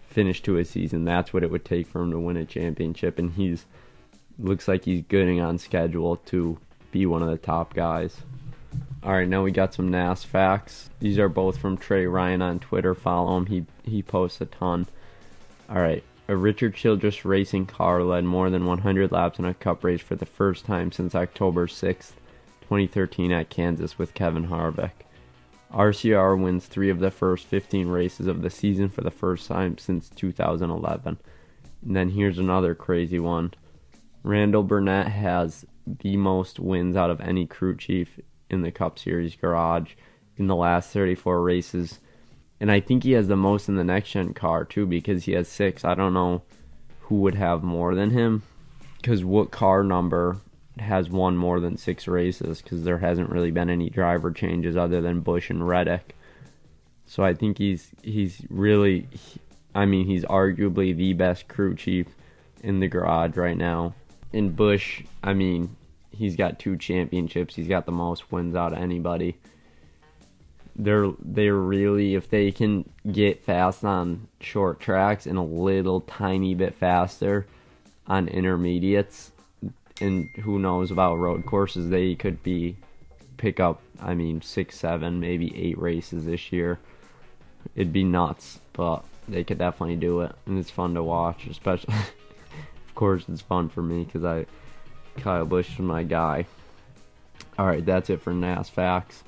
finish 0.09 0.43
to 0.43 0.59
a 0.59 0.65
season. 0.65 1.05
That's 1.05 1.33
what 1.33 1.43
it 1.43 1.51
would 1.51 1.65
take 1.65 1.87
for 1.87 2.03
him 2.03 2.11
to 2.11 2.19
win 2.19 2.37
a 2.37 2.45
championship 2.45 3.19
and 3.19 3.33
he's 3.33 3.65
looks 4.39 4.69
like 4.69 4.85
he's 4.85 5.03
getting 5.03 5.41
on 5.41 5.59
schedule 5.59 6.17
to 6.17 6.59
be 6.91 7.07
one 7.07 7.23
of 7.23 7.31
the 7.31 7.39
top 7.39 7.75
guys. 7.75 8.19
All 9.03 9.13
right, 9.13 9.29
now 9.29 9.43
we 9.43 9.51
got 9.51 9.73
some 9.73 9.89
NAS 9.89 10.25
facts. 10.25 10.91
These 11.01 11.19
are 11.19 11.29
both 11.29 11.59
from 11.59 11.77
Trey 11.77 12.07
Ryan 12.07 12.43
on 12.43 12.59
Twitter. 12.59 12.95
Follow 12.95 13.37
him; 13.37 13.47
he 13.47 13.65
he 13.85 14.03
posts 14.03 14.41
a 14.41 14.47
ton. 14.47 14.87
All 15.71 15.81
right, 15.81 16.03
a 16.29 16.37
Richard 16.37 16.75
Childress 16.75 17.25
racing 17.25 17.67
car 17.67 18.03
led 18.03 18.25
more 18.25 18.51
than 18.51 18.67
100 18.67 19.13
laps 19.13 19.39
in 19.39 19.45
a 19.45 19.55
Cup 19.55 19.85
race 19.85 20.01
for 20.01 20.17
the 20.17 20.27
first 20.27 20.65
time 20.65 20.91
since 20.91 21.15
October 21.15 21.69
6, 21.69 22.13
2013, 22.63 23.33
at 23.33 23.49
Kansas 23.51 23.99
with 23.99 24.15
Kevin 24.15 24.49
Harvick. 24.49 24.91
RCR 25.73 26.41
wins 26.41 26.67
three 26.67 26.91
of 26.91 27.01
the 27.01 27.11
first 27.11 27.47
15 27.47 27.89
races 27.89 28.27
of 28.27 28.43
the 28.43 28.51
season 28.51 28.89
for 28.89 29.03
the 29.03 29.11
first 29.11 29.47
time 29.47 29.79
since 29.79 30.09
2011. 30.11 31.19
And 31.85 31.97
then 31.97 32.11
here's 32.11 32.39
another 32.39 32.75
crazy 32.75 33.19
one. 33.19 33.55
Randall 34.23 34.63
Burnett 34.63 35.09
has 35.09 35.65
the 35.87 36.17
most 36.17 36.59
wins 36.59 36.97
out 36.97 37.11
of 37.11 37.21
any 37.21 37.47
crew 37.47 37.77
chief 37.77 38.19
in 38.51 38.63
the 38.63 38.73
Cup 38.73 38.99
Series 38.99 39.37
garage 39.37 39.93
in 40.37 40.49
the 40.49 40.57
last 40.57 40.91
34 40.91 41.41
races. 41.43 42.01
And 42.61 42.71
I 42.71 42.81
think 42.81 43.03
he 43.03 43.13
has 43.13 43.29
the 43.29 43.37
most 43.37 43.69
in 43.69 43.77
the 43.77 43.85
next 43.85 44.11
gen 44.11 44.33
car 44.35 44.65
too 44.65 44.87
because 44.87 45.25
he 45.25 45.33
has 45.33 45.49
six. 45.49 45.85
I 45.85 45.95
don't 45.95 46.15
know 46.15 46.43
who 47.03 47.17
would 47.17 47.35
have 47.35 47.63
more 47.63 47.95
than 47.95 48.11
him 48.11 48.43
because 49.01 49.25
what 49.25 49.51
car 49.51 49.83
number 49.83 50.39
has 50.79 51.09
won 51.09 51.37
more 51.37 51.61
than 51.61 51.77
six 51.77 52.07
races 52.07 52.61
because 52.61 52.85
there 52.85 52.99
hasn't 52.99 53.31
really 53.31 53.51
been 53.51 53.71
any 53.71 53.89
driver 53.89 54.31
changes 54.31 54.77
other 54.77 55.01
than 55.01 55.21
Busch 55.21 55.51
and 55.51 55.67
Reddick. 55.67 56.15
So 57.07 57.23
I 57.23 57.35
think 57.35 57.59
he's 57.59 57.91
he's 58.03 58.43
really, 58.51 59.09
I 59.75 59.87
mean 59.87 60.07
he's 60.07 60.25
arguably 60.25 60.97
the 60.97 61.13
best 61.13 61.49
crew 61.49 61.75
chief 61.75 62.07
in 62.63 62.81
the 62.81 62.89
garage 62.89 63.37
right 63.37 63.57
now 63.57 63.95
in 64.37 64.51
Busch, 64.51 65.03
I 65.23 65.33
mean, 65.33 65.77
he's 66.11 66.37
got 66.37 66.59
two 66.59 66.77
championships. 66.77 67.55
He's 67.55 67.69
got 67.69 67.87
the 67.87 67.93
most 67.93 68.31
wins 68.31 68.55
out 68.55 68.73
of 68.73 68.79
anybody. 68.79 69.39
They're 70.79 71.11
they're 71.19 71.55
really 71.55 72.15
if 72.15 72.29
they 72.29 72.53
can 72.53 72.89
get 73.11 73.43
fast 73.43 73.85
on 73.85 74.29
short 74.41 74.79
tracks 74.79 75.27
and 75.27 75.39
a 75.39 75.43
little 75.43 76.03
tiny 76.03 76.55
bit 76.55 76.75
faster 76.75 77.47
on 78.07 78.29
intermediates, 78.29 79.33
and 80.01 80.29
who 80.43 80.59
knows 80.59 80.91
about 80.91 81.17
road 81.17 81.47
courses, 81.47 81.89
they 81.89 82.15
could 82.15 82.43
be 82.43 82.77
pick 83.37 83.59
up. 83.59 83.81
I 84.01 84.15
mean, 84.15 84.43
six, 84.43 84.79
seven, 84.79 85.21
maybe 85.21 85.57
eight 85.57 85.79
races 85.79 86.27
this 86.27 86.53
year. 86.53 86.79
It'd 87.75 87.93
be 87.93 88.05
nuts, 88.05 88.61
but 88.75 89.05
they 89.27 89.45
could 89.45 89.59
definitely 89.59 89.97
do 89.97 90.21
it, 90.21 90.33
and 90.45 90.59
it's 90.59 90.71
fun 90.71 90.95
to 90.95 91.03
watch, 91.03 91.47
especially. 91.47 91.95
Of 92.89 92.99
course, 92.99 93.25
it's 93.29 93.43
fun 93.43 93.69
for 93.69 93.83
me 93.83 94.05
because 94.05 94.25
I 94.25 94.47
Kyle 95.19 95.45
Busch 95.45 95.71
is 95.71 95.79
my 95.81 96.03
guy. 96.03 96.47
All 97.59 97.67
right, 97.67 97.85
that's 97.85 98.09
it 98.09 98.23
for 98.23 98.33
NAS 98.33 98.71
facts. 98.71 99.23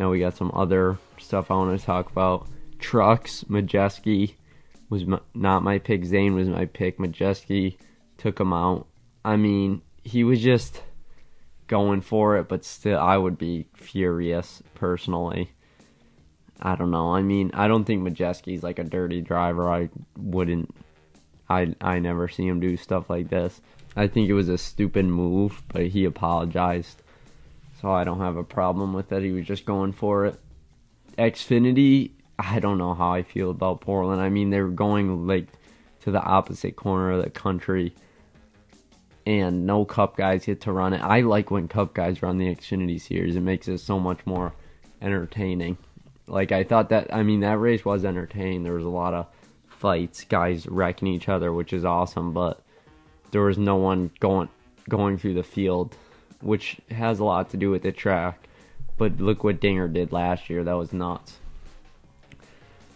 Now 0.00 0.10
we 0.10 0.18
got 0.18 0.34
some 0.34 0.50
other 0.54 0.96
stuff 1.18 1.50
I 1.50 1.56
want 1.56 1.78
to 1.78 1.84
talk 1.84 2.10
about. 2.10 2.48
Trucks, 2.78 3.44
Majeski 3.50 4.32
was 4.88 5.04
my, 5.04 5.20
not 5.34 5.62
my 5.62 5.78
pick. 5.78 6.06
Zane 6.06 6.34
was 6.34 6.48
my 6.48 6.64
pick. 6.64 6.96
Majeski 6.96 7.76
took 8.16 8.40
him 8.40 8.54
out. 8.54 8.86
I 9.26 9.36
mean, 9.36 9.82
he 10.02 10.24
was 10.24 10.40
just 10.40 10.82
going 11.66 12.00
for 12.00 12.38
it, 12.38 12.48
but 12.48 12.64
still, 12.64 12.98
I 12.98 13.18
would 13.18 13.36
be 13.36 13.66
furious 13.74 14.62
personally. 14.74 15.50
I 16.62 16.76
don't 16.76 16.90
know. 16.90 17.14
I 17.14 17.20
mean, 17.20 17.50
I 17.52 17.68
don't 17.68 17.84
think 17.84 18.02
Majeski's 18.02 18.62
like 18.62 18.78
a 18.78 18.84
dirty 18.84 19.20
driver. 19.20 19.68
I 19.68 19.90
wouldn't 20.16 20.74
I 21.50 21.74
I 21.78 21.98
never 21.98 22.26
see 22.26 22.46
him 22.46 22.58
do 22.58 22.78
stuff 22.78 23.10
like 23.10 23.28
this. 23.28 23.60
I 23.96 24.06
think 24.06 24.30
it 24.30 24.34
was 24.34 24.48
a 24.48 24.56
stupid 24.56 25.04
move, 25.04 25.62
but 25.68 25.88
he 25.88 26.06
apologized. 26.06 27.02
So 27.80 27.90
I 27.90 28.04
don't 28.04 28.20
have 28.20 28.36
a 28.36 28.44
problem 28.44 28.92
with 28.92 29.08
that. 29.08 29.22
He 29.22 29.32
was 29.32 29.46
just 29.46 29.64
going 29.64 29.92
for 29.92 30.26
it. 30.26 30.38
Xfinity, 31.18 32.10
I 32.38 32.60
don't 32.60 32.78
know 32.78 32.94
how 32.94 33.12
I 33.12 33.22
feel 33.22 33.50
about 33.50 33.80
Portland. 33.80 34.20
I 34.20 34.28
mean, 34.28 34.50
they're 34.50 34.68
going 34.68 35.26
like 35.26 35.46
to 36.02 36.10
the 36.10 36.22
opposite 36.22 36.76
corner 36.76 37.12
of 37.12 37.22
the 37.22 37.30
country 37.30 37.94
and 39.26 39.66
no 39.66 39.84
cup 39.84 40.16
guys 40.16 40.46
get 40.46 40.62
to 40.62 40.72
run 40.72 40.92
it. 40.92 40.98
I 40.98 41.20
like 41.20 41.50
when 41.50 41.68
cup 41.68 41.94
guys 41.94 42.22
run 42.22 42.38
the 42.38 42.54
Xfinity 42.54 43.00
series. 43.00 43.36
It 43.36 43.40
makes 43.40 43.68
it 43.68 43.78
so 43.78 43.98
much 43.98 44.24
more 44.26 44.52
entertaining. 45.02 45.78
Like 46.26 46.52
I 46.52 46.64
thought 46.64 46.88
that 46.90 47.12
I 47.14 47.22
mean 47.22 47.40
that 47.40 47.58
race 47.58 47.84
was 47.84 48.04
entertaining. 48.04 48.62
There 48.62 48.74
was 48.74 48.84
a 48.84 48.88
lot 48.88 49.14
of 49.14 49.26
fights, 49.68 50.24
guys 50.24 50.66
wrecking 50.66 51.08
each 51.08 51.28
other, 51.28 51.52
which 51.52 51.72
is 51.72 51.84
awesome, 51.84 52.32
but 52.32 52.62
there 53.30 53.42
was 53.42 53.58
no 53.58 53.76
one 53.76 54.10
going 54.20 54.48
going 54.88 55.18
through 55.18 55.34
the 55.34 55.42
field, 55.42 55.96
which 56.40 56.78
has 56.90 57.18
a 57.18 57.24
lot 57.24 57.50
to 57.50 57.56
do 57.56 57.70
with 57.70 57.82
the 57.82 57.92
track. 57.92 58.48
But 58.96 59.18
look 59.18 59.44
what 59.44 59.60
Dinger 59.60 59.88
did 59.88 60.12
last 60.12 60.50
year. 60.50 60.64
That 60.64 60.76
was 60.76 60.92
nuts. 60.92 61.38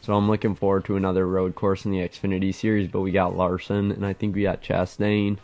So 0.02 0.14
I'm 0.14 0.28
looking 0.28 0.54
forward 0.54 0.84
to 0.84 0.96
another 0.96 1.26
road 1.26 1.54
course 1.54 1.86
in 1.86 1.90
the 1.90 2.06
Xfinity 2.06 2.54
series, 2.54 2.90
but 2.90 3.00
we 3.00 3.10
got 3.10 3.36
Larson 3.36 3.90
and 3.90 4.04
I 4.04 4.12
think 4.12 4.34
we 4.34 4.42
got 4.42 4.62
Chastain, 4.62 5.38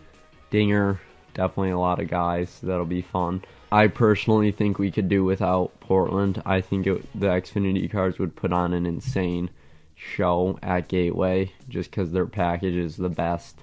Dinger, 0.50 1.00
definitely 1.32 1.70
a 1.70 1.78
lot 1.78 1.98
of 1.98 2.08
guys. 2.08 2.50
So 2.50 2.66
that'll 2.66 2.84
be 2.84 3.00
fun. 3.00 3.42
I 3.72 3.86
personally 3.86 4.52
think 4.52 4.78
we 4.78 4.90
could 4.90 5.08
do 5.08 5.24
without 5.24 5.80
Portland. 5.80 6.42
I 6.44 6.60
think 6.60 6.86
it, 6.86 7.06
the 7.18 7.28
Xfinity 7.28 7.90
cars 7.90 8.18
would 8.18 8.36
put 8.36 8.52
on 8.52 8.74
an 8.74 8.84
insane 8.84 9.48
show 9.94 10.58
at 10.62 10.88
Gateway 10.88 11.52
just 11.68 11.90
because 11.90 12.12
their 12.12 12.26
package 12.26 12.74
is 12.74 12.96
the 12.96 13.08
best 13.08 13.62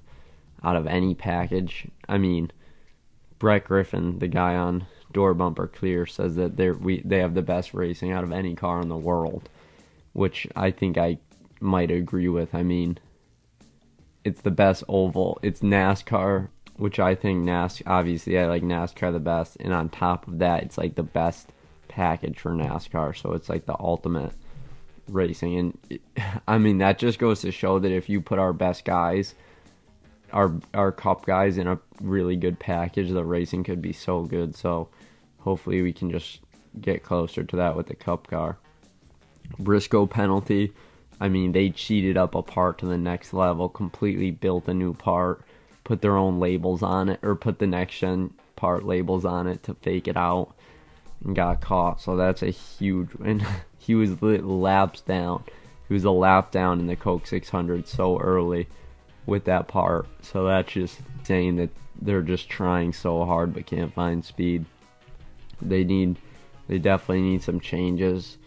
out 0.64 0.76
of 0.76 0.88
any 0.88 1.14
package. 1.14 1.88
I 2.08 2.18
mean, 2.18 2.52
Brett 3.40 3.66
Griffin, 3.66 4.20
the 4.20 4.28
guy 4.28 4.56
on 4.56 4.86
Door 5.12 5.36
Bumper 5.36 5.68
Clear, 5.68 6.06
says 6.06 6.36
that 6.36 6.58
they 6.58 6.72
we 6.72 7.02
they 7.02 7.20
have 7.20 7.34
the 7.34 7.42
best 7.42 7.74
racing 7.74 8.12
out 8.12 8.24
of 8.24 8.32
any 8.32 8.56
car 8.56 8.82
in 8.82 8.90
the 8.90 8.98
world, 8.98 9.50
which 10.14 10.48
I 10.56 10.72
think 10.72 10.98
I 10.98 11.20
might 11.60 11.92
agree 11.92 12.28
with. 12.28 12.54
I 12.54 12.64
mean, 12.64 12.98
it's 14.24 14.42
the 14.42 14.52
best 14.52 14.84
oval. 14.88 15.40
It's 15.42 15.62
NASCAR, 15.62 16.50
which 16.76 17.00
I 17.00 17.16
think 17.16 17.46
NASCAR. 17.46 17.84
obviously 17.86 18.38
I 18.40 18.46
like 18.46 18.64
NASCAR 18.64 19.12
the 19.12 19.20
best, 19.20 19.58
and 19.60 19.74
on 19.74 19.90
top 19.90 20.28
of 20.28 20.40
that, 20.40 20.64
it's 20.64 20.78
like 20.78 20.96
the 20.96 21.04
best 21.04 21.50
package 21.88 22.40
for 22.40 22.52
NASCAR. 22.52 23.16
So 23.18 23.34
it's 23.34 23.50
like 23.50 23.66
the 23.66 23.78
ultimate 23.80 24.32
racing. 25.08 25.58
And 25.58 26.00
I 26.48 26.58
mean, 26.58 26.80
that 26.80 27.00
just 27.00 27.20
goes 27.20 27.42
to 27.42 27.52
show 27.52 27.80
that 27.80 27.92
if 27.92 28.10
you 28.10 28.22
put 28.22 28.40
our 28.40 28.54
best 28.54 28.86
guys, 28.86 29.36
our 30.34 30.54
our 30.74 30.92
cup 30.92 31.26
guys 31.26 31.58
in 31.58 31.68
a 31.68 31.80
really 32.02 32.36
good 32.36 32.60
package, 32.60 33.10
the 33.10 33.24
racing 33.24 33.64
could 33.64 33.82
be 33.82 33.94
so 33.94 34.24
good. 34.24 34.56
So 34.56 34.90
hopefully 35.40 35.82
we 35.82 35.94
can 35.94 36.12
just 36.12 36.40
get 36.80 37.04
closer 37.04 37.44
to 37.44 37.56
that 37.56 37.76
with 37.76 37.88
the 37.88 37.96
cup 37.96 38.28
car. 38.28 38.58
Briscoe 39.60 40.06
penalty. 40.06 40.74
I 41.20 41.30
mean, 41.30 41.52
they 41.52 41.70
cheated 41.70 42.16
up 42.16 42.36
a 42.36 42.44
part 42.44 42.78
to 42.80 42.86
the 42.86 42.98
next 42.98 43.34
level, 43.34 43.70
completely 43.70 44.30
built 44.30 44.68
a 44.68 44.74
new 44.74 44.94
part, 44.94 45.42
put 45.84 46.02
their 46.02 46.16
own 46.16 46.40
labels 46.40 46.84
on 46.84 47.10
it, 47.10 47.20
or 47.24 47.36
put 47.36 47.58
the 47.58 47.66
next 47.66 47.98
gen 47.98 48.34
part 48.56 48.86
labels 48.86 49.26
on 49.26 49.48
it 49.48 49.64
to 49.64 49.74
fake 49.74 50.08
it 50.08 50.18
out, 50.18 50.54
and 51.24 51.36
got 51.36 51.62
caught. 51.62 52.02
So 52.02 52.16
that's 52.16 52.44
a 52.44 52.52
huge. 52.52 53.10
And 53.24 53.46
he 53.80 53.96
was 53.96 54.22
laps 54.22 55.02
down. 55.02 55.44
He 55.88 55.94
was 55.94 56.04
a 56.04 56.12
lap 56.12 56.52
down 56.52 56.80
in 56.80 56.88
the 56.88 56.98
Coke 56.98 57.26
600 57.26 57.88
so 57.88 58.20
early 58.20 58.68
with 59.28 59.44
that 59.44 59.68
part. 59.68 60.08
So 60.22 60.46
that's 60.46 60.72
just 60.72 61.00
saying 61.24 61.58
that 61.58 61.70
they're 62.02 62.24
just 62.24 62.50
trying 62.50 62.94
so 62.94 63.24
hard 63.26 63.54
but 63.54 63.68
can't 63.68 63.94
find 63.94 64.26
speed. 64.26 64.66
They 65.62 65.84
need, 65.84 66.18
they 66.68 66.80
definitely 66.80 67.22
need 67.22 67.44
some 67.44 67.60
changes. 67.60 68.38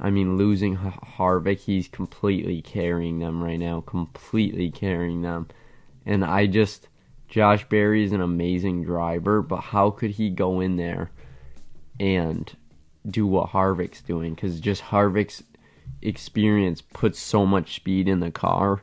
I 0.00 0.10
mean, 0.10 0.36
losing 0.36 0.76
Harvick, 0.76 1.58
he's 1.58 1.88
completely 1.88 2.62
carrying 2.62 3.18
them 3.18 3.42
right 3.42 3.58
now, 3.58 3.80
completely 3.80 4.70
carrying 4.70 5.22
them. 5.22 5.48
And 6.06 6.24
I 6.24 6.46
just, 6.46 6.88
Josh 7.28 7.68
Berry 7.68 8.04
is 8.04 8.12
an 8.12 8.20
amazing 8.20 8.84
driver, 8.84 9.42
but 9.42 9.60
how 9.60 9.90
could 9.90 10.12
he 10.12 10.30
go 10.30 10.60
in 10.60 10.76
there 10.76 11.10
and 11.98 12.50
do 13.06 13.26
what 13.26 13.50
Harvick's 13.50 14.00
doing? 14.00 14.34
Because 14.34 14.60
just 14.60 14.82
Harvick's 14.82 15.42
experience 16.00 16.80
puts 16.80 17.18
so 17.18 17.44
much 17.44 17.74
speed 17.74 18.08
in 18.08 18.20
the 18.20 18.30
car. 18.30 18.82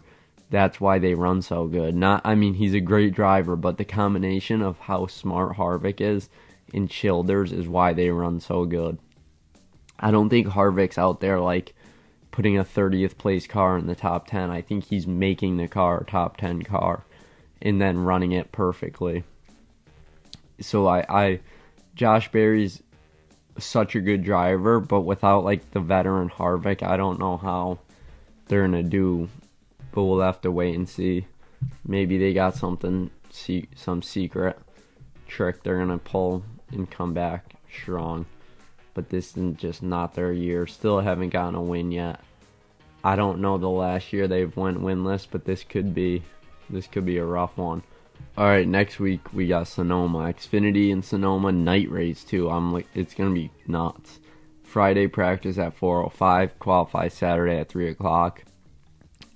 That's 0.49 0.79
why 0.79 0.99
they 0.99 1.15
run 1.15 1.41
so 1.41 1.67
good. 1.67 1.95
Not, 1.95 2.21
I 2.23 2.35
mean, 2.35 2.55
he's 2.55 2.73
a 2.73 2.79
great 2.79 3.13
driver, 3.13 3.55
but 3.55 3.77
the 3.77 3.85
combination 3.85 4.61
of 4.61 4.79
how 4.79 5.07
smart 5.07 5.57
Harvick 5.57 5.99
is 5.99 6.29
and 6.73 6.89
Childers 6.89 7.51
is 7.51 7.67
why 7.67 7.93
they 7.93 8.09
run 8.09 8.39
so 8.39 8.65
good. 8.65 8.99
I 9.99 10.11
don't 10.11 10.29
think 10.29 10.47
Harvick's 10.47 10.97
out 10.97 11.19
there 11.19 11.39
like 11.39 11.73
putting 12.31 12.57
a 12.57 12.65
30th 12.65 13.17
place 13.17 13.47
car 13.47 13.77
in 13.77 13.87
the 13.87 13.95
top 13.95 14.27
10. 14.27 14.51
I 14.51 14.61
think 14.61 14.85
he's 14.85 15.07
making 15.07 15.57
the 15.57 15.67
car 15.67 16.01
a 16.01 16.05
top 16.05 16.37
10 16.37 16.63
car 16.63 17.05
and 17.61 17.81
then 17.81 17.99
running 17.99 18.33
it 18.33 18.51
perfectly. 18.51 19.23
So 20.59 20.87
I, 20.87 21.05
I 21.09 21.39
Josh 21.95 22.31
Berry's 22.31 22.83
such 23.57 23.95
a 23.95 24.01
good 24.01 24.23
driver, 24.23 24.79
but 24.79 25.01
without 25.01 25.43
like 25.43 25.71
the 25.71 25.79
veteran 25.79 26.29
Harvick, 26.29 26.83
I 26.83 26.97
don't 26.97 27.19
know 27.19 27.37
how 27.37 27.79
they're 28.47 28.61
gonna 28.61 28.83
do. 28.83 29.29
But 29.95 30.03
we'll 30.03 30.19
have 30.19 30.41
to 30.41 30.51
wait 30.51 30.75
and 30.75 30.87
see. 30.87 31.25
Maybe 31.83 32.19
they 32.19 32.33
got 32.33 32.55
something, 32.55 33.09
see 33.31 33.69
some 33.75 34.03
secret 34.03 34.59
trick 35.27 35.63
they're 35.63 35.79
gonna 35.79 35.97
pull 35.97 36.43
and 36.71 36.89
come 36.91 37.13
back 37.13 37.55
strong. 37.71 38.25
But 38.93 39.09
this 39.09 39.35
is 39.35 39.55
just 39.55 39.81
not 39.81 40.13
their 40.13 40.31
year. 40.31 40.67
Still 40.67 40.99
haven't 40.99 41.29
gotten 41.29 41.55
a 41.55 41.61
win 41.61 41.91
yet. 41.91 42.19
I 43.03 43.15
don't 43.15 43.39
know 43.39 43.57
the 43.57 43.69
last 43.69 44.13
year 44.13 44.27
they've 44.27 44.55
went 44.55 44.81
winless, 44.81 45.27
but 45.29 45.45
this 45.45 45.63
could 45.63 45.95
be 45.95 46.23
this 46.69 46.87
could 46.87 47.05
be 47.05 47.17
a 47.17 47.25
rough 47.25 47.57
one. 47.57 47.83
All 48.37 48.45
right, 48.45 48.67
next 48.67 48.99
week 48.99 49.33
we 49.33 49.47
got 49.47 49.67
Sonoma, 49.67 50.19
Xfinity, 50.33 50.91
and 50.91 51.03
Sonoma 51.03 51.51
night 51.51 51.89
race 51.89 52.23
too. 52.23 52.49
I'm 52.49 52.73
like, 52.73 52.87
it's 52.93 53.13
gonna 53.13 53.33
be 53.33 53.51
nuts. 53.67 54.19
Friday 54.63 55.07
practice 55.07 55.57
at 55.57 55.77
4:05, 55.77 56.57
qualify 56.59 57.07
Saturday 57.07 57.59
at 57.59 57.69
3 57.69 57.89
o'clock. 57.89 58.43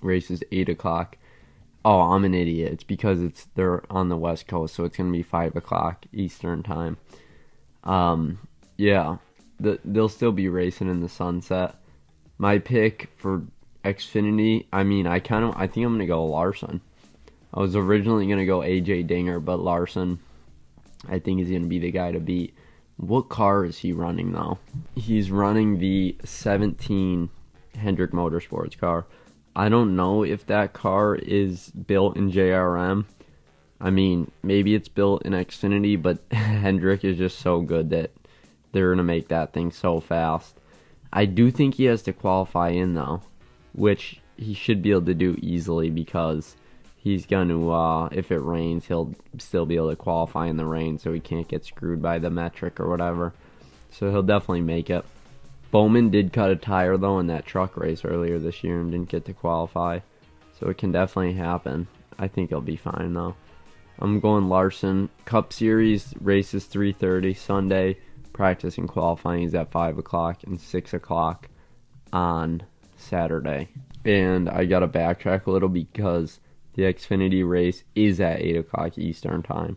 Races 0.01 0.43
8 0.51 0.69
o'clock. 0.69 1.17
Oh, 1.85 2.01
I'm 2.01 2.25
an 2.25 2.33
idiot. 2.33 2.73
It's 2.73 2.83
because 2.83 3.21
it's 3.21 3.47
they're 3.55 3.83
on 3.89 4.09
the 4.09 4.17
West 4.17 4.47
Coast, 4.47 4.75
so 4.75 4.83
it's 4.83 4.97
gonna 4.97 5.12
be 5.12 5.23
5 5.23 5.55
o'clock 5.55 6.05
Eastern 6.12 6.63
time. 6.63 6.97
Um, 7.83 8.39
yeah, 8.77 9.17
the, 9.59 9.79
they'll 9.85 10.09
still 10.09 10.31
be 10.31 10.49
racing 10.49 10.89
in 10.89 11.01
the 11.01 11.09
sunset. 11.09 11.75
My 12.38 12.59
pick 12.59 13.09
for 13.15 13.43
Xfinity, 13.83 14.65
I 14.71 14.83
mean, 14.83 15.07
I 15.07 15.19
kind 15.19 15.45
of, 15.45 15.55
I 15.55 15.67
think 15.67 15.85
I'm 15.85 15.93
gonna 15.93 16.05
go 16.05 16.25
Larson. 16.25 16.81
I 17.53 17.59
was 17.59 17.75
originally 17.75 18.27
to 18.27 18.45
go 18.45 18.59
AJ 18.59 19.07
Dinger, 19.07 19.39
but 19.39 19.59
Larson, 19.59 20.19
I 21.07 21.19
think, 21.19 21.41
is 21.41 21.49
to 21.49 21.59
be 21.62 21.79
the 21.79 21.91
guy 21.91 22.12
to 22.12 22.19
beat. 22.19 22.53
What 22.97 23.29
car 23.29 23.65
is 23.65 23.79
he 23.79 23.93
running, 23.93 24.33
though? 24.33 24.59
He's 24.95 25.31
running 25.31 25.79
the 25.79 26.17
17 26.23 27.29
Hendrick 27.75 28.12
Motorsports 28.12 28.77
car. 28.77 29.05
I 29.60 29.67
don't 29.67 29.98
know 29.98 30.24
if 30.24 30.45
that 30.45 30.72
car 30.72 31.15
is 31.15 31.69
built 31.72 32.15
in 32.15 32.32
JRM. 32.32 33.04
I 33.82 33.89
mean, 33.89 34.32
maybe 34.41 34.74
it's 34.74 34.88
built 34.88 35.24
in 35.24 35.34
Xfinity, 35.34 36.02
but 36.02 36.19
Hendrick 36.32 37.04
is 37.04 37.17
just 37.17 37.39
so 37.39 37.60
good 37.60 37.89
that 37.89 38.12
they're 38.72 38.88
going 38.88 39.00
to 39.00 39.04
make 39.04 39.28
that 39.28 39.52
thing 39.52 39.72
so 39.72 40.00
fast. 40.00 40.56
I 41.12 41.26
do 41.26 41.52
think 41.52 41.76
he 41.76 41.86
has 41.86 42.02
to 42.04 42.13
qualify 42.13 42.69
in, 42.69 42.93
though, 42.93 43.22
which 43.74 44.22
he 44.38 44.54
should 44.54 44.82
be 44.82 44.91
able 44.91 45.02
to 45.02 45.13
do 45.13 45.38
easily 45.41 45.89
because 45.89 46.56
he's 46.95 47.26
going 47.26 47.50
to, 47.50 47.69
uh, 47.74 48.08
if 48.13 48.32
it 48.32 48.39
rains, 48.39 48.86
he'll 48.86 49.13
still 49.39 49.65
be 49.65 49.76
able 49.76 49.89
to 49.89 49.98
qualify 49.98 50.48
in 50.48 50.56
the 50.56 50.65
rain 50.65 50.98
so 50.98 51.12
he 51.12 51.19
can't 51.19 51.50
get 51.50 51.65
screwed 51.65 52.02
by 52.02 52.17
the 52.17 52.30
metric 52.30 52.80
or 52.80 52.88
whatever. 52.88 53.34
So 53.91 54.10
he'll 54.10 54.24
definitely 54.24 54.62
make 54.62 54.89
it. 54.89 55.04
Bowman 55.71 56.10
did 56.10 56.34
cut 56.34 56.49
a 56.49 56.55
tire 56.55 56.97
though 56.97 57.19
in 57.19 57.27
that 57.27 57.45
truck 57.45 57.77
race 57.77 58.03
earlier 58.03 58.39
this 58.39 58.63
year 58.63 58.79
and 58.79 58.91
didn't 58.91 59.10
get 59.10 59.25
to 59.25 59.34
qualify. 59.34 59.99
So 60.60 60.67
it 60.67 60.77
can 60.77 60.91
definitely 60.91 61.34
happen. 61.34 61.88
I 62.17 62.27
think 62.27 62.49
he'll 62.49 62.62
be 62.62 62.75
fine 62.75 63.13
though. 63.13 63.36
I'm 63.99 64.19
going 64.19 64.49
Larson. 64.49 65.10
Cup 65.25 65.53
Series 65.53 66.13
races 66.19 66.65
3:30 66.65 67.34
Sunday. 67.36 67.97
Practice 68.34 68.77
and 68.77 68.88
qualifying 68.88 69.43
is 69.43 69.53
at 69.53 69.71
5 69.71 69.97
o'clock 69.97 70.43
and 70.43 70.60
6 70.60 70.93
o'clock 70.93 71.49
on 72.13 72.63
Saturday. 72.95 73.67
And 74.05 74.49
I 74.49 74.65
gotta 74.65 74.88
backtrack 74.88 75.45
a 75.45 75.51
little 75.51 75.69
because 75.69 76.39
the 76.75 76.84
Xfinity 76.84 77.47
race 77.47 77.84
is 77.95 78.21
at 78.21 78.39
8 78.39 78.55
o'clock 78.55 78.97
Eastern 78.97 79.43
Time. 79.43 79.75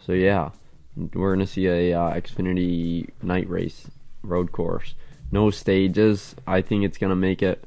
So, 0.00 0.12
yeah, 0.12 0.50
we're 0.96 1.36
to 1.36 1.46
see 1.46 1.66
a 1.66 1.92
uh, 1.92 2.14
Xfinity 2.14 3.10
night 3.22 3.48
race 3.48 3.88
road 4.22 4.50
course. 4.50 4.94
No 5.32 5.50
stages. 5.50 6.34
I 6.46 6.62
think 6.62 6.84
it's 6.84 6.98
going 6.98 7.10
to 7.10 7.16
make 7.16 7.42
it 7.42 7.64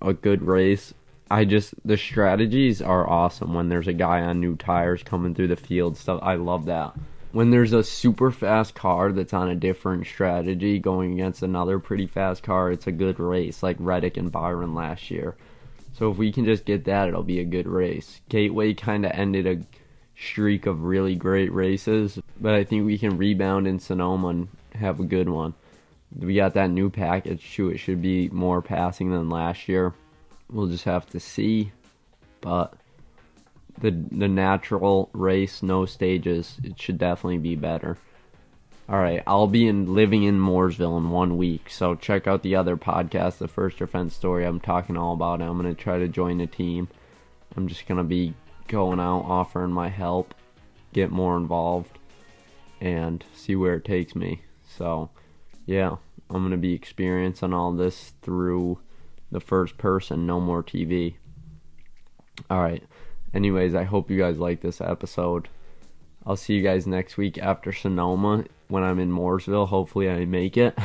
a 0.00 0.12
good 0.12 0.42
race. 0.42 0.94
I 1.30 1.44
just, 1.44 1.74
the 1.84 1.96
strategies 1.96 2.80
are 2.80 3.08
awesome 3.08 3.54
when 3.54 3.68
there's 3.68 3.88
a 3.88 3.92
guy 3.92 4.20
on 4.20 4.40
new 4.40 4.54
tires 4.54 5.02
coming 5.02 5.34
through 5.34 5.48
the 5.48 5.56
field 5.56 5.96
stuff. 5.96 6.20
I 6.22 6.36
love 6.36 6.66
that. 6.66 6.94
When 7.32 7.50
there's 7.50 7.72
a 7.72 7.82
super 7.82 8.30
fast 8.30 8.74
car 8.74 9.12
that's 9.12 9.34
on 9.34 9.50
a 9.50 9.56
different 9.56 10.06
strategy 10.06 10.78
going 10.78 11.14
against 11.14 11.42
another 11.42 11.78
pretty 11.78 12.06
fast 12.06 12.42
car, 12.42 12.70
it's 12.70 12.86
a 12.86 12.92
good 12.92 13.18
race, 13.18 13.62
like 13.62 13.76
Reddick 13.80 14.16
and 14.16 14.30
Byron 14.30 14.74
last 14.74 15.10
year. 15.10 15.36
So 15.94 16.10
if 16.10 16.16
we 16.16 16.30
can 16.30 16.44
just 16.44 16.64
get 16.64 16.84
that, 16.84 17.08
it'll 17.08 17.22
be 17.22 17.40
a 17.40 17.44
good 17.44 17.66
race. 17.66 18.20
Gateway 18.28 18.74
kind 18.74 19.04
of 19.04 19.12
ended 19.12 19.46
a 19.46 19.66
streak 20.18 20.66
of 20.66 20.84
really 20.84 21.14
great 21.14 21.52
races, 21.52 22.18
but 22.40 22.54
I 22.54 22.64
think 22.64 22.86
we 22.86 22.98
can 22.98 23.18
rebound 23.18 23.66
in 23.66 23.80
Sonoma 23.80 24.28
and 24.28 24.48
have 24.74 25.00
a 25.00 25.04
good 25.04 25.28
one. 25.28 25.54
We 26.14 26.36
got 26.36 26.54
that 26.54 26.70
new 26.70 26.90
package 26.90 27.54
too. 27.54 27.70
It 27.70 27.78
should 27.78 28.00
be 28.00 28.28
more 28.30 28.62
passing 28.62 29.10
than 29.10 29.28
last 29.28 29.68
year. 29.68 29.94
We'll 30.50 30.68
just 30.68 30.84
have 30.84 31.06
to 31.10 31.20
see, 31.20 31.72
but 32.40 32.74
the 33.80 33.90
the 33.90 34.28
natural 34.28 35.10
race, 35.12 35.62
no 35.62 35.84
stages, 35.86 36.56
it 36.62 36.80
should 36.80 36.98
definitely 36.98 37.38
be 37.38 37.56
better. 37.56 37.98
All 38.88 38.98
right, 38.98 39.22
I'll 39.26 39.48
be 39.48 39.66
in 39.66 39.94
living 39.94 40.22
in 40.22 40.38
Mooresville 40.38 40.96
in 40.96 41.10
one 41.10 41.36
week, 41.36 41.70
so 41.70 41.96
check 41.96 42.28
out 42.28 42.44
the 42.44 42.54
other 42.54 42.76
podcast, 42.76 43.38
the 43.38 43.48
First 43.48 43.78
Defense 43.78 44.14
Story. 44.14 44.44
I'm 44.44 44.60
talking 44.60 44.96
all 44.96 45.12
about 45.12 45.40
it. 45.40 45.44
I'm 45.44 45.56
gonna 45.56 45.74
try 45.74 45.98
to 45.98 46.06
join 46.06 46.38
the 46.38 46.46
team. 46.46 46.88
I'm 47.56 47.66
just 47.66 47.86
gonna 47.86 48.04
be 48.04 48.34
going 48.68 49.00
out, 49.00 49.24
offering 49.26 49.72
my 49.72 49.88
help, 49.88 50.34
get 50.92 51.10
more 51.10 51.36
involved, 51.36 51.98
and 52.80 53.24
see 53.34 53.56
where 53.56 53.74
it 53.74 53.84
takes 53.84 54.14
me. 54.14 54.42
So, 54.64 55.10
yeah, 55.66 55.96
I'm 56.30 56.42
gonna 56.42 56.56
be 56.56 56.74
experiencing 56.74 57.52
all 57.52 57.72
this 57.72 58.14
through 58.22 58.78
the 59.30 59.40
first 59.40 59.76
person, 59.76 60.26
no 60.26 60.40
more 60.40 60.62
TV. 60.62 61.16
All 62.48 62.62
right. 62.62 62.82
Anyways, 63.34 63.74
I 63.74 63.84
hope 63.84 64.10
you 64.10 64.18
guys 64.18 64.38
like 64.38 64.60
this 64.60 64.80
episode. 64.80 65.48
I'll 66.24 66.36
see 66.36 66.54
you 66.54 66.62
guys 66.62 66.86
next 66.86 67.16
week 67.16 67.38
after 67.38 67.72
Sonoma 67.72 68.44
when 68.68 68.82
I'm 68.82 68.98
in 68.98 69.10
Mooresville. 69.10 69.68
Hopefully, 69.68 70.08
I 70.10 70.24
make 70.24 70.56
it 70.56 70.78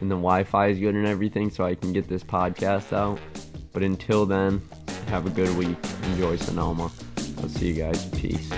and 0.00 0.10
the 0.10 0.16
Wi 0.16 0.44
Fi 0.44 0.68
is 0.68 0.78
good 0.78 0.94
and 0.94 1.06
everything 1.06 1.50
so 1.50 1.64
I 1.64 1.74
can 1.74 1.92
get 1.92 2.08
this 2.08 2.24
podcast 2.24 2.92
out. 2.92 3.18
But 3.72 3.82
until 3.82 4.26
then, 4.26 4.62
have 5.08 5.26
a 5.26 5.30
good 5.30 5.56
week. 5.56 5.76
Enjoy 6.04 6.36
Sonoma. 6.36 6.90
I'll 7.38 7.48
see 7.48 7.68
you 7.68 7.74
guys. 7.74 8.04
Peace. 8.10 8.50